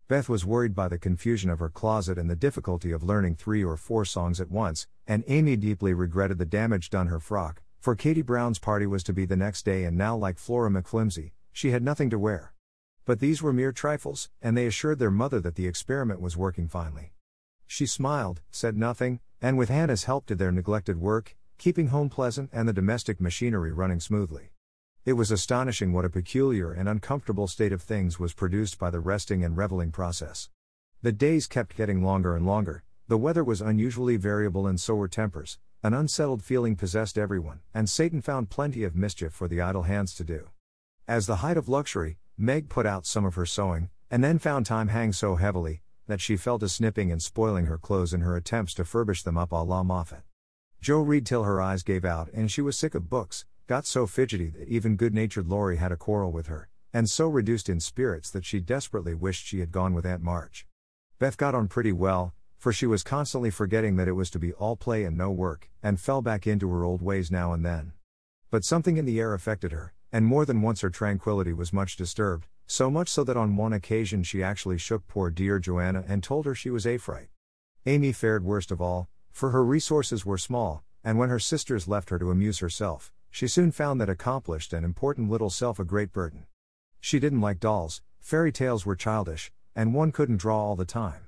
[0.07, 3.63] Beth was worried by the confusion of her closet and the difficulty of learning three
[3.63, 7.95] or four songs at once, and Amy deeply regretted the damage done her frock, for
[7.95, 11.69] Katie Brown's party was to be the next day and now, like Flora McFlimsey, she
[11.69, 12.51] had nothing to wear.
[13.05, 16.67] But these were mere trifles, and they assured their mother that the experiment was working
[16.67, 17.13] finely.
[17.67, 22.49] She smiled, said nothing, and with Hannah's help did their neglected work, keeping home pleasant
[22.51, 24.49] and the domestic machinery running smoothly.
[25.05, 28.99] It was astonishing what a peculiar and uncomfortable state of things was produced by the
[28.99, 30.49] resting and reveling process.
[31.03, 35.07] The days kept getting longer and longer, the weather was unusually variable and so were
[35.07, 39.83] tempers, an unsettled feeling possessed everyone, and Satan found plenty of mischief for the idle
[39.83, 40.49] hands to do.
[41.07, 44.65] As the height of luxury, Meg put out some of her sewing, and then found
[44.65, 48.35] time hang so heavily, that she fell to snipping and spoiling her clothes in her
[48.35, 50.23] attempts to furbish them up a la Moffat.
[50.81, 54.07] Jo read till her eyes gave out and she was sick of books, got so
[54.07, 57.79] fidgety that even good natured Laurie had a quarrel with her, and so reduced in
[57.79, 60.65] spirits that she desperately wished she had gone with Aunt March.
[61.19, 64.53] Beth got on pretty well, for she was constantly forgetting that it was to be
[64.53, 67.93] all play and no work, and fell back into her old ways now and then.
[68.51, 71.95] But something in the air affected her, and more than once her tranquility was much
[71.95, 76.23] disturbed, so much so that on one occasion she actually shook poor dear Joanna and
[76.23, 77.27] told her she was a fright.
[77.85, 82.09] Amy fared worst of all, for her resources were small, and when her sisters left
[82.09, 86.11] her to amuse herself, she soon found that accomplished and important little self a great
[86.13, 86.45] burden.
[86.99, 91.24] She didn't like dolls, fairy tales were childish, and one couldn't draw all the time.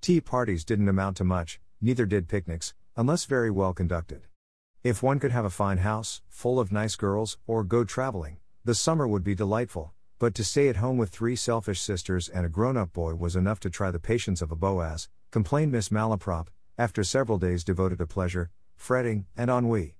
[0.00, 4.22] Tea parties didn't amount to much, neither did picnics, unless very well conducted.
[4.82, 8.74] If one could have a fine house, full of nice girls, or go traveling, the
[8.74, 12.48] summer would be delightful, but to stay at home with three selfish sisters and a
[12.48, 16.48] grown up boy was enough to try the patience of a Boaz, complained Miss Malaprop,
[16.78, 19.96] after several days devoted to pleasure, fretting, and ennui.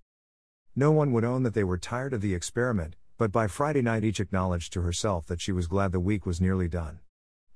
[0.74, 4.04] No one would own that they were tired of the experiment, but by Friday night
[4.04, 7.00] each acknowledged to herself that she was glad the week was nearly done.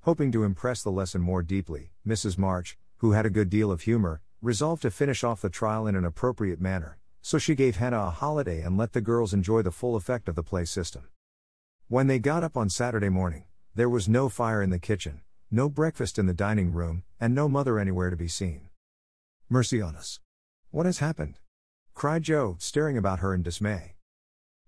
[0.04, 2.36] Hoping to impress the lesson more deeply, Mrs.
[2.36, 5.96] March, who had a good deal of humor, resolved to finish off the trial in
[5.96, 9.70] an appropriate manner, so she gave Hannah a holiday and let the girls enjoy the
[9.70, 11.08] full effect of the play system.
[11.88, 13.44] When they got up on Saturday morning,
[13.74, 17.48] there was no fire in the kitchen, no breakfast in the dining room, and no
[17.48, 18.68] mother anywhere to be seen.
[19.48, 20.20] Mercy on us.
[20.70, 21.38] What has happened?
[21.94, 23.94] cried Jo, staring about her in dismay.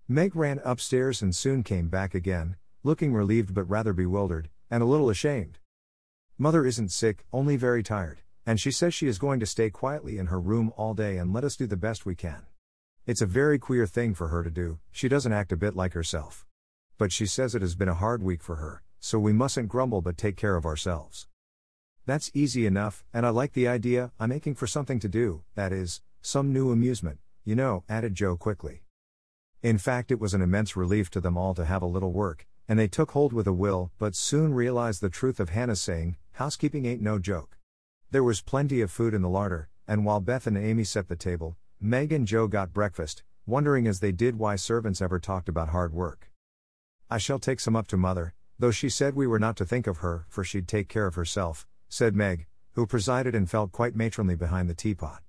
[0.07, 4.85] Meg ran upstairs and soon came back again, looking relieved but rather bewildered, and a
[4.85, 5.59] little ashamed.
[6.37, 10.17] Mother isn't sick, only very tired, and she says she is going to stay quietly
[10.17, 12.45] in her room all day and let us do the best we can.
[13.05, 15.93] It's a very queer thing for her to do, she doesn't act a bit like
[15.93, 16.45] herself.
[16.97, 20.01] But she says it has been a hard week for her, so we mustn't grumble
[20.01, 21.27] but take care of ourselves.
[22.05, 25.71] That's easy enough, and I like the idea I'm aching for something to do, that
[25.71, 28.83] is, some new amusement, you know, added Jo quickly.
[29.61, 32.45] In fact, it was an immense relief to them all to have a little work,
[32.67, 36.17] and they took hold with a will, but soon realized the truth of Hannah's saying,
[36.33, 37.57] housekeeping ain't no joke.
[38.11, 41.15] There was plenty of food in the larder, and while Beth and Amy set the
[41.15, 45.69] table, Meg and Jo got breakfast, wondering as they did why servants ever talked about
[45.69, 46.31] hard work.
[47.09, 49.87] I shall take some up to mother, though she said we were not to think
[49.87, 53.95] of her, for she'd take care of herself, said Meg, who presided and felt quite
[53.95, 55.21] matronly behind the teapot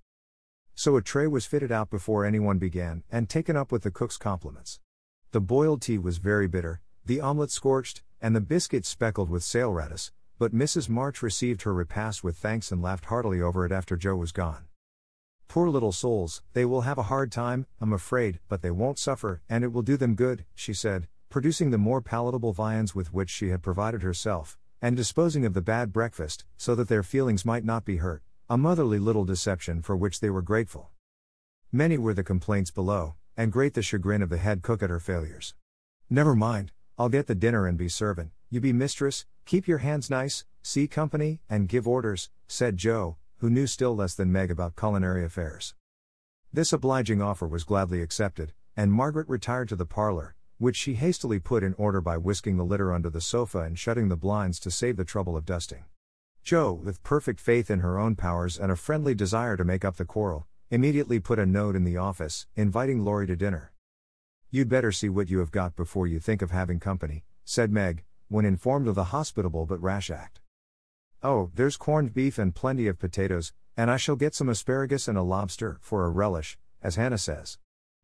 [0.79, 4.17] so a tray was fitted out before anyone began, and taken up with the cook's
[4.17, 4.79] compliments.
[5.33, 10.13] The boiled tea was very bitter, the omelette scorched, and the biscuits speckled with saleratus,
[10.39, 10.91] but Mrs.
[10.91, 14.67] March received her repast with thanks and laughed heartily over it after Jo was gone.
[15.49, 19.41] Poor little souls, they will have a hard time, I'm afraid, but they won't suffer,
[19.49, 23.31] and it will do them good, she said, producing the more palatable viands with which
[23.31, 27.65] she had provided herself, and disposing of the bad breakfast, so that their feelings might
[27.65, 28.23] not be hurt.
[28.51, 30.91] A motherly little deception for which they were grateful.
[31.73, 35.01] Many were the complaints below, and great the chagrin of the head cook at her
[35.01, 35.55] failures.
[36.11, 40.11] Never mind, I'll get the dinner and be servant, you be mistress, keep your hands
[40.11, 44.75] nice, see company, and give orders, said Jo, who knew still less than Meg about
[44.75, 45.77] culinary affairs.
[46.53, 51.39] This obliging offer was gladly accepted, and Margaret retired to the parlor, which she hastily
[51.39, 54.69] put in order by whisking the litter under the sofa and shutting the blinds to
[54.69, 55.85] save the trouble of dusting.
[56.43, 59.99] Jo, with perfect faith in her own powers and a friendly desire to make up
[59.99, 63.71] the quarrel, immediately put a note in the office, inviting Laurie to dinner.
[64.51, 68.05] You'd better see what you have got before you think of having company, said Meg,
[68.29, 70.41] when informed of the hospitable but rash act.
[71.23, 75.19] Oh, there's corned beef and plenty of potatoes, and I shall get some asparagus and
[75.19, 77.59] a lobster, for a relish, as Hannah says.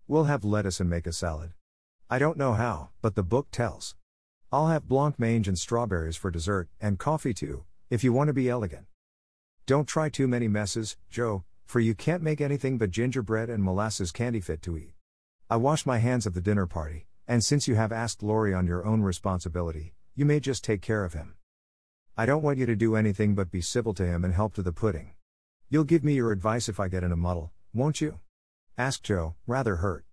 [0.06, 1.54] We'll have lettuce and make a salad.
[2.10, 3.96] I don't know how, but the book tells.
[4.52, 8.34] I'll have blanc mange and strawberries for dessert, and coffee too, if you want to
[8.34, 8.84] be elegant.
[9.64, 14.12] Don't try too many messes, Jo, for you can't make anything but gingerbread and molasses
[14.12, 14.93] candy fit to eat.
[15.50, 18.66] I wash my hands of the dinner party, and since you have asked Laurie on
[18.66, 21.34] your own responsibility, you may just take care of him.
[22.16, 24.62] I don't want you to do anything but be civil to him and help to
[24.62, 25.12] the pudding.
[25.68, 28.20] You'll give me your advice if I get in a muddle, won't you?
[28.78, 30.06] asked Jo, rather hurt.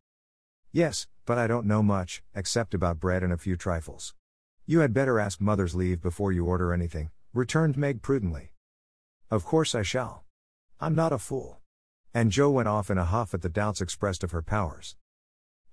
[0.73, 4.13] Yes, but I don't know much, except about bread and a few trifles.
[4.65, 8.51] You had better ask mother's leave before you order anything, returned Meg prudently.
[9.29, 10.25] Of course I shall.
[10.81, 11.61] I'm not a fool.
[12.13, 14.97] And Jo went off in a huff at the doubts expressed of her powers.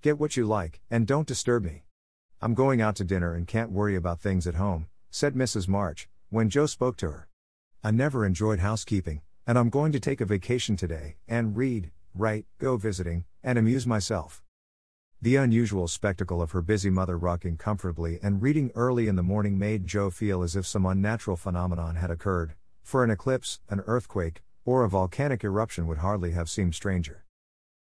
[0.01, 1.83] Get what you like, and don't disturb me.
[2.41, 5.67] I'm going out to dinner and can't worry about things at home, said Mrs.
[5.67, 7.27] March, when Jo spoke to her.
[7.83, 12.45] I never enjoyed housekeeping, and I'm going to take a vacation today, and read, write,
[12.59, 14.41] go visiting, and amuse myself.
[15.21, 19.59] The unusual spectacle of her busy mother rocking comfortably and reading early in the morning
[19.59, 24.43] made Jo feel as if some unnatural phenomenon had occurred, for an eclipse, an earthquake,
[24.63, 27.25] or a volcanic eruption would hardly have seemed stranger.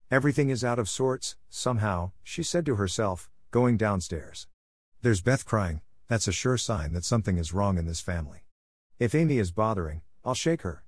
[0.10, 4.48] Everything is out of sorts, somehow, she said to herself, going downstairs.
[5.02, 8.46] There's Beth crying, that's a sure sign that something is wrong in this family.
[9.00, 10.86] If Amy is bothering, I'll shake her.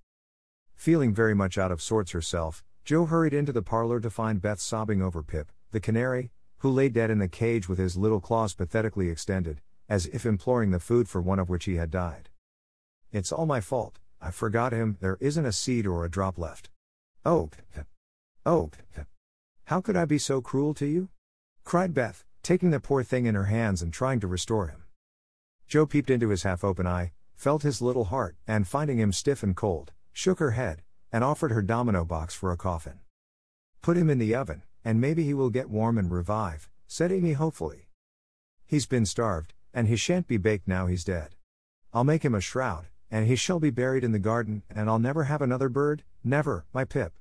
[0.74, 4.62] Feeling very much out of sorts herself, Jo hurried into the parlor to find Beth
[4.62, 8.54] sobbing over Pip, the canary, who lay dead in the cage with his little claws
[8.54, 9.60] pathetically extended,
[9.90, 12.30] as if imploring the food for one of which he had died.
[13.12, 16.70] It's all my fault, I forgot him, there isn't a seed or a drop left.
[17.26, 17.50] Oh.
[18.50, 18.72] Oh,
[19.66, 21.10] How could I be so cruel to you?
[21.64, 24.86] cried Beth, taking the poor thing in her hands and trying to restore him.
[25.68, 29.44] Jo peeped into his half open eye, felt his little heart, and finding him stiff
[29.44, 30.82] and cold, shook her head,
[31.12, 32.98] and offered her domino box for a coffin.
[33.84, 37.34] Put him in the oven, and maybe he will get warm and revive, said Amy
[37.34, 37.90] hopefully.
[38.66, 41.36] He's been starved, and he shan't be baked now he's dead.
[41.94, 44.98] I'll make him a shroud, and he shall be buried in the garden, and I'll
[44.98, 47.14] never have another bird, never, my Pip.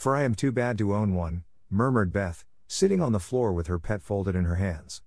[0.00, 3.66] For I am too bad to own one, murmured Beth, sitting on the floor with
[3.66, 5.02] her pet folded in her hands.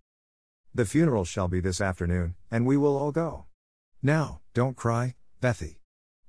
[0.71, 3.45] The funeral shall be this afternoon, and we will all go.
[4.03, 5.79] Now, don't cry, Bethy.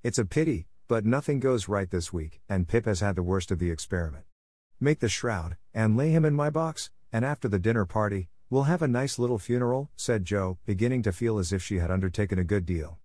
[0.02, 3.50] It's a pity, but nothing goes right this week, and Pip has had the worst
[3.50, 4.24] of the experiment.
[4.80, 8.62] Make the shroud, and lay him in my box, and after the dinner party, we'll
[8.62, 12.38] have a nice little funeral, said Jo, beginning to feel as if she had undertaken
[12.38, 12.98] a good deal.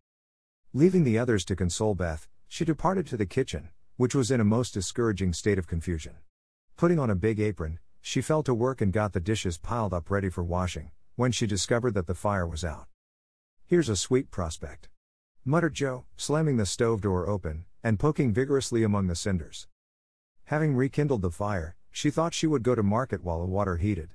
[0.72, 3.68] Leaving the others to console Beth, she departed to the kitchen,
[4.00, 6.14] which was in a most discouraging state of confusion.
[6.78, 10.10] Putting on a big apron, she fell to work and got the dishes piled up
[10.10, 12.88] ready for washing, when she discovered that the fire was out.
[13.66, 14.88] Here's a sweet prospect.
[15.44, 19.68] Muttered Jo, slamming the stove door open, and poking vigorously among the cinders.
[20.46, 24.12] Having rekindled the fire, she thought she would go to market while the water heated.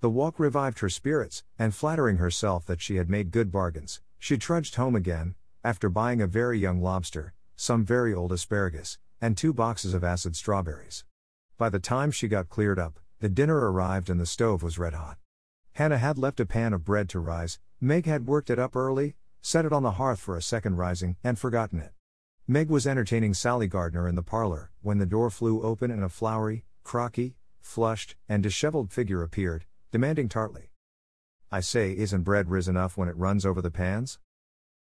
[0.00, 4.38] The walk revived her spirits, and flattering herself that she had made good bargains, she
[4.38, 9.52] trudged home again, after buying a very young lobster, some very old asparagus, and two
[9.52, 11.04] boxes of acid strawberries.
[11.56, 14.94] By the time she got cleared up, the dinner arrived and the stove was red
[14.94, 15.18] hot.
[15.72, 19.16] Hannah had left a pan of bread to rise, Meg had worked it up early,
[19.40, 21.92] set it on the hearth for a second rising, and forgotten it.
[22.46, 26.08] Meg was entertaining Sally Gardner in the parlor when the door flew open and a
[26.08, 30.70] floury, crocky, flushed, and disheveled figure appeared, demanding tartly,
[31.50, 34.18] I say, isn't bread risen enough when it runs over the pans?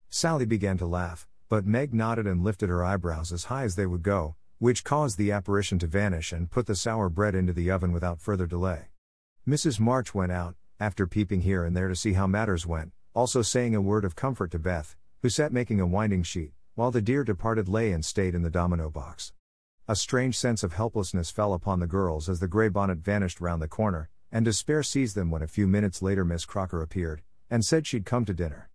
[0.09, 3.85] Sally began to laugh, but Meg nodded and lifted her eyebrows as high as they
[3.85, 7.69] would go, which caused the apparition to vanish and put the sour bread into the
[7.69, 8.87] oven without further delay.
[9.45, 9.77] Mrs.
[9.77, 13.75] March went out, after peeping here and there to see how matters went, also saying
[13.75, 17.25] a word of comfort to Beth, who sat making a winding sheet, while the dear
[17.25, 19.33] departed lay and stayed in the domino box.
[19.89, 23.61] A strange sense of helplessness fell upon the girls as the gray bonnet vanished round
[23.61, 27.65] the corner, and despair seized them when a few minutes later Miss Crocker appeared, and
[27.65, 28.70] said she'd come to dinner.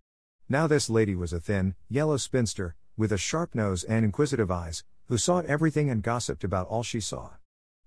[0.49, 4.85] Now, this lady was a thin, yellow spinster, with a sharp nose and inquisitive eyes,
[5.07, 7.31] who sought everything and gossiped about all she saw.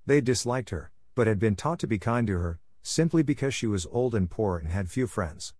[0.04, 3.66] They disliked her, but had been taught to be kind to her, simply because she
[3.66, 5.54] was old and poor and had few friends.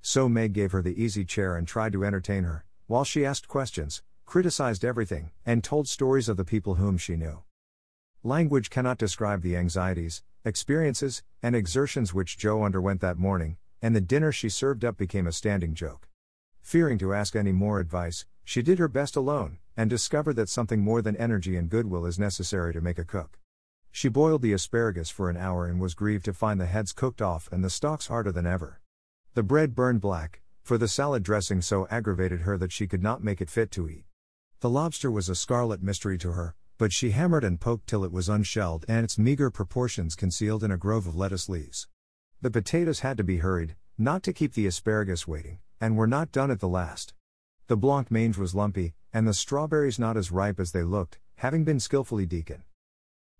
[0.00, 3.48] So Meg gave her the easy chair and tried to entertain her, while she asked
[3.48, 7.42] questions, criticized everything, and told stories of the people whom she knew.
[8.22, 14.00] Language cannot describe the anxieties, experiences, and exertions which Jo underwent that morning, and the
[14.00, 16.08] dinner she served up became a standing joke.
[16.64, 20.80] Fearing to ask any more advice, she did her best alone, and discovered that something
[20.80, 23.38] more than energy and goodwill is necessary to make a cook.
[23.92, 27.20] She boiled the asparagus for an hour and was grieved to find the heads cooked
[27.20, 28.80] off and the stalks harder than ever.
[29.34, 33.22] The bread burned black, for the salad dressing so aggravated her that she could not
[33.22, 34.06] make it fit to eat.
[34.60, 38.10] The lobster was a scarlet mystery to her, but she hammered and poked till it
[38.10, 41.88] was unshelled and its meager proportions concealed in a grove of lettuce leaves.
[42.40, 46.32] The potatoes had to be hurried, not to keep the asparagus waiting, and were not
[46.32, 47.12] done at the last.
[47.66, 51.62] The blanc mange was lumpy, and the strawberries not as ripe as they looked, having
[51.62, 52.62] been skillfully deaconed.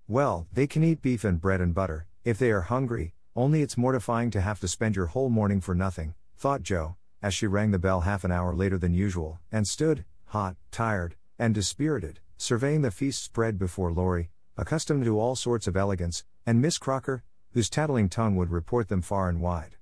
[0.07, 3.79] Well, they can eat beef and bread and butter, if they are hungry, only it's
[3.79, 7.71] mortifying to have to spend your whole morning for nothing, thought Jo, as she rang
[7.71, 12.83] the bell half an hour later than usual, and stood, hot, tired, and dispirited, surveying
[12.83, 14.29] the feast spread before Laurie,
[14.59, 19.01] accustomed to all sorts of elegance, and Miss Crocker, whose tattling tongue would report them
[19.01, 19.77] far and wide.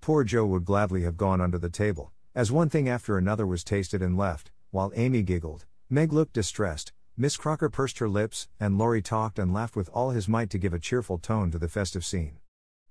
[0.00, 3.64] Poor Jo would gladly have gone under the table, as one thing after another was
[3.64, 8.78] tasted and left, while Amy giggled, Meg looked distressed, Miss Crocker pursed her lips, and
[8.78, 11.68] Laurie talked and laughed with all his might to give a cheerful tone to the
[11.68, 12.38] festive scene.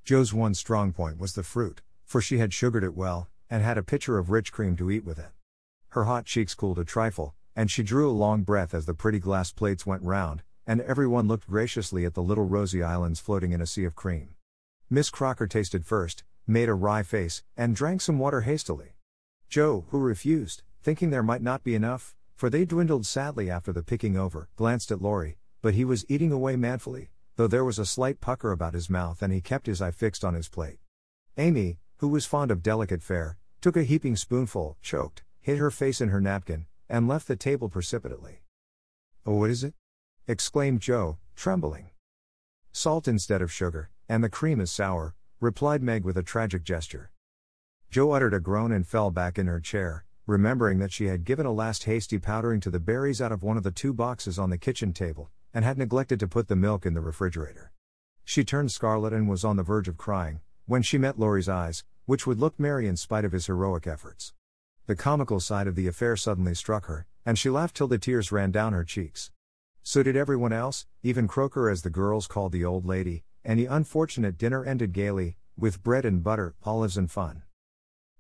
[0.04, 3.78] Jo's one strong point was the fruit, for she had sugared it well, and had
[3.78, 5.32] a pitcher of rich cream to eat with it.
[5.90, 9.20] Her hot cheeks cooled a trifle, and she drew a long breath as the pretty
[9.20, 13.62] glass plates went round, and everyone looked graciously at the little rosy islands floating in
[13.62, 14.36] a sea of cream.
[14.90, 18.96] Miss Crocker tasted first, made a wry face, and drank some water hastily.
[19.50, 23.84] Jo, who refused, thinking there might not be enough, for they dwindled sadly after the
[23.84, 27.86] picking over, glanced at Laurie, but he was eating away manfully, though there was a
[27.86, 30.80] slight pucker about his mouth and he kept his eye fixed on his plate.
[31.38, 36.00] Amy, who was fond of delicate fare, took a heaping spoonful, choked, hid her face
[36.00, 38.42] in her napkin, and left the table precipitately.
[39.26, 39.74] Oh, what is it?
[40.28, 41.90] exclaimed Jo, trembling.
[42.72, 47.12] Salt instead of sugar, and the cream is sour, replied Meg with a tragic gesture.
[47.92, 51.46] Jo uttered a groan and fell back in her chair, remembering that she had given
[51.46, 54.50] a last hasty powdering to the berries out of one of the two boxes on
[54.50, 57.72] the kitchen table, and had neglected to put the milk in the refrigerator.
[58.26, 61.84] She turned scarlet and was on the verge of crying, when she met Laurie's eyes,
[62.06, 64.34] which would look merry in spite of his heroic efforts.
[64.88, 68.32] The comical side of the affair suddenly struck her, and she laughed till the tears
[68.32, 69.30] ran down her cheeks.
[69.84, 73.66] So did everyone else, even Croaker, as the girls called the old lady, and the
[73.66, 77.44] unfortunate dinner ended gaily, with bread and butter, olives, and fun.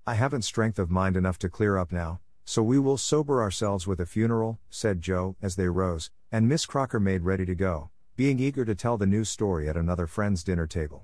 [0.07, 3.85] I haven't strength of mind enough to clear up now, so we will sober ourselves
[3.85, 7.89] with a funeral, said Jo, as they rose, and Miss Crocker made ready to go,
[8.15, 11.03] being eager to tell the new story at another friend's dinner table.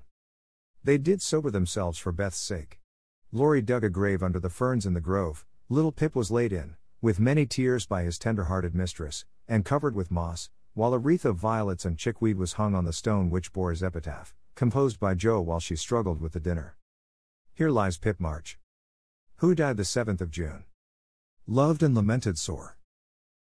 [0.86, 2.80] They did sober themselves for Beth's sake.
[3.34, 6.78] Laurie dug a grave under the ferns in the grove, little Pip was laid in,
[7.02, 11.24] with many tears by his tender hearted mistress, and covered with moss, while a wreath
[11.24, 15.14] of violets and chickweed was hung on the stone which bore his epitaph, composed by
[15.14, 16.76] Jo while she struggled with the dinner.
[17.54, 18.58] Here lies Pip March.
[19.38, 20.64] Who died the 7th of June.
[21.46, 22.78] Loved and lamented sore.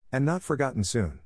[0.10, 1.20] And not forgotten soon.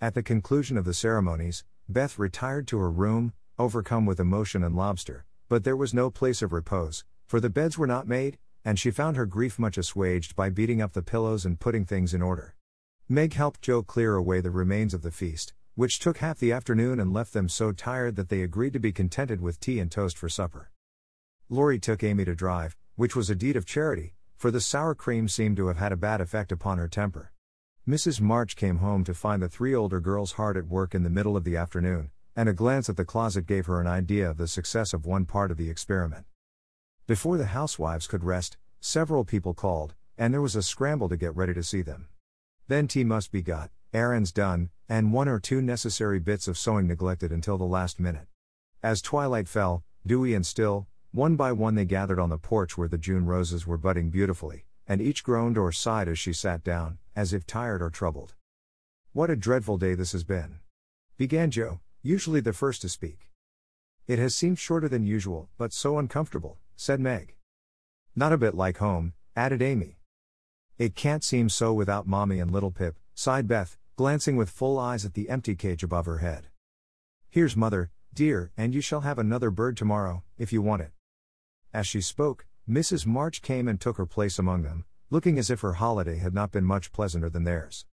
[0.00, 4.74] At the conclusion of the ceremonies, Beth retired to her room, overcome with emotion and
[4.74, 8.76] lobster, but there was no place of repose, for the beds were not made, and
[8.76, 12.22] she found her grief much assuaged by beating up the pillows and putting things in
[12.22, 12.56] order.
[13.08, 17.00] Meg helped Jo clear away the remains of the feast, which took half the afternoon
[17.00, 20.16] and left them so tired that they agreed to be contented with tea and toast
[20.16, 20.70] for supper.
[21.48, 25.28] Laurie took Amy to drive, which was a deed of charity, for the sour cream
[25.28, 27.32] seemed to have had a bad effect upon her temper.
[27.86, 28.20] Mrs.
[28.20, 31.36] March came home to find the three older girls hard at work in the middle
[31.36, 34.46] of the afternoon, and a glance at the closet gave her an idea of the
[34.46, 36.24] success of one part of the experiment.
[37.06, 41.34] Before the housewives could rest, several people called, and there was a scramble to get
[41.34, 42.08] ready to see them.
[42.72, 46.86] Then tea must be got, errands done, and one or two necessary bits of sewing
[46.86, 48.28] neglected until the last minute.
[48.82, 52.88] As twilight fell, dewy and still, one by one they gathered on the porch where
[52.88, 56.96] the June roses were budding beautifully, and each groaned or sighed as she sat down,
[57.14, 58.36] as if tired or troubled.
[59.12, 60.60] What a dreadful day this has been!
[61.18, 63.28] began Jo, usually the first to speak.
[64.06, 67.34] It has seemed shorter than usual, but so uncomfortable, said Meg.
[68.16, 69.98] Not a bit like home, added Amy.
[70.78, 75.04] It can't seem so without Marmee and little Pip, sighed Beth, glancing with full eyes
[75.04, 76.48] at the empty cage above her head.
[77.28, 80.92] Here's Mother, dear, and you shall have another bird tomorrow, if you want it.
[81.72, 83.06] As she spoke, Mrs.
[83.06, 86.52] March came and took her place among them, looking as if her holiday had not
[86.52, 87.84] been much pleasanter than theirs.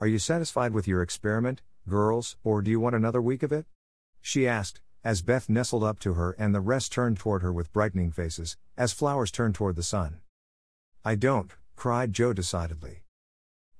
[0.00, 3.66] Are you satisfied with your experiment, girls, or do you want another week of it?
[4.20, 7.72] She asked, as Beth nestled up to her and the rest turned toward her with
[7.72, 10.20] brightening faces, as flowers turn toward the sun.
[11.04, 13.04] I don't, cried Jo decidedly.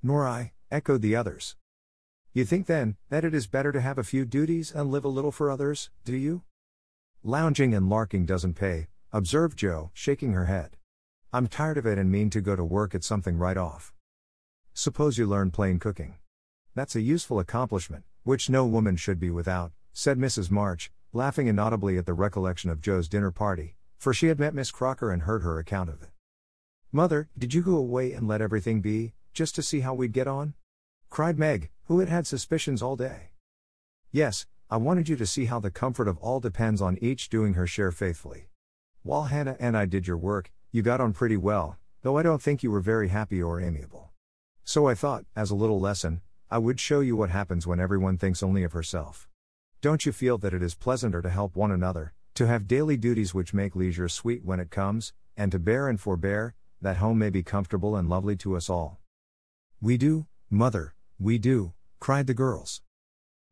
[0.04, 1.56] Nor I, echoed the others.
[2.32, 5.08] You think then, that it is better to have a few duties and live a
[5.08, 6.42] little for others, do you?
[7.24, 10.76] Lounging and larking doesn't pay, observed Jo, shaking her head.
[11.32, 13.92] I'm tired of it and mean to go to work at something right off.
[14.72, 16.18] Suppose you learn plain cooking.
[16.76, 20.52] That's a useful accomplishment, which no woman should be without, said Mrs.
[20.52, 24.70] March, laughing inaudibly at the recollection of Jo's dinner party, for she had met Miss
[24.70, 26.10] Crocker and heard her account of it.
[26.90, 30.26] Mother, did you go away and let everything be, just to see how we'd get
[30.26, 30.54] on?
[31.10, 33.30] cried Meg, who had had suspicions all day.
[34.10, 37.54] Yes, I wanted you to see how the comfort of all depends on each doing
[37.54, 38.48] her share faithfully.
[39.02, 42.40] While Hannah and I did your work, you got on pretty well, though I don't
[42.40, 44.12] think you were very happy or amiable.
[44.64, 48.16] So I thought, as a little lesson, I would show you what happens when everyone
[48.16, 49.28] thinks only of herself.
[49.82, 53.34] Don't you feel that it is pleasanter to help one another, to have daily duties
[53.34, 57.30] which make leisure sweet when it comes, and to bear and forbear, that home may
[57.30, 58.98] be comfortable and lovely to us all?
[59.80, 62.82] We do, mother, we do, cried the girls.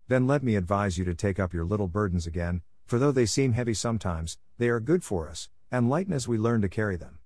[0.09, 3.27] Then let me advise you to take up your little burdens again, for though they
[3.27, 6.96] seem heavy sometimes, they are good for us, and lighten as we learn to carry
[6.96, 7.18] them.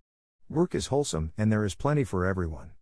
[0.49, 2.73] Work is wholesome, and there is plenty for everyone.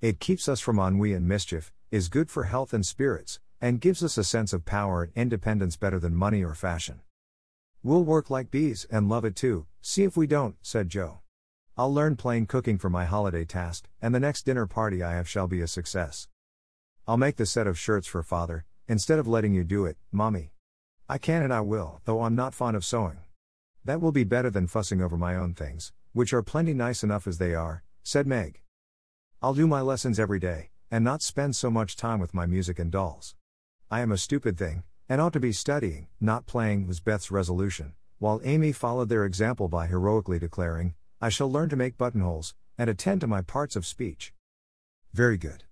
[0.00, 4.02] It keeps us from ennui and mischief, is good for health and spirits, and gives
[4.02, 7.00] us a sense of power and independence better than money or fashion.
[7.82, 11.21] We'll work like bees and love it too, see if we don't, said Jo.
[11.74, 15.26] I'll learn plain cooking for my holiday task, and the next dinner party I have
[15.26, 16.28] shall be a success.
[17.08, 20.52] I'll make the set of shirts for father, instead of letting you do it, Marmee.
[21.08, 23.20] I can and I will, though I'm not fond of sewing.
[23.86, 27.26] That will be better than fussing over my own things, which are plenty nice enough
[27.26, 28.60] as they are, said Meg.
[29.40, 32.78] I'll do my lessons every day, and not spend so much time with my music
[32.78, 33.34] and dolls.
[33.90, 37.94] I am a stupid thing, and ought to be studying, not playing, was Beth's resolution,
[38.18, 40.94] while Amy followed their example by heroically declaring,
[41.24, 44.34] I shall learn to make buttonholes, and attend to my parts of speech.
[45.14, 45.62] Very good.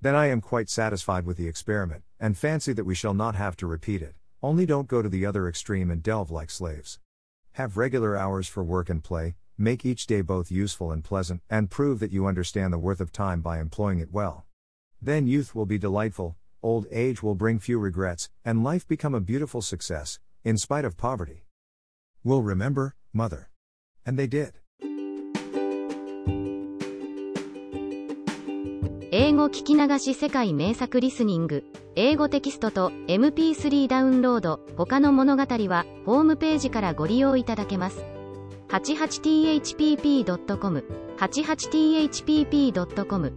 [0.00, 3.56] Then I am quite satisfied with the experiment, and fancy that we shall not have
[3.56, 4.14] to repeat it.
[4.44, 7.00] Only don't go to the other extreme and delve like slaves.
[7.54, 11.68] Have regular hours for work and play, make each day both useful and pleasant, and
[11.68, 14.46] prove that you understand the worth of time by employing it well.
[15.00, 19.20] Then youth will be delightful, old age will bring few regrets, and life become a
[19.20, 21.44] beautiful success, in spite of poverty.
[22.22, 23.50] We'll remember, Mother.
[24.06, 24.61] And they did.
[29.32, 31.64] 英語聞き流し世界名作リスニング。
[31.96, 34.60] 英語テキストと MP3 ダウンロード。
[34.76, 38.04] 他の物語はホームページからご利用いただけます。
[38.68, 40.84] 88thpp.com、
[41.16, 43.32] 88thpp.com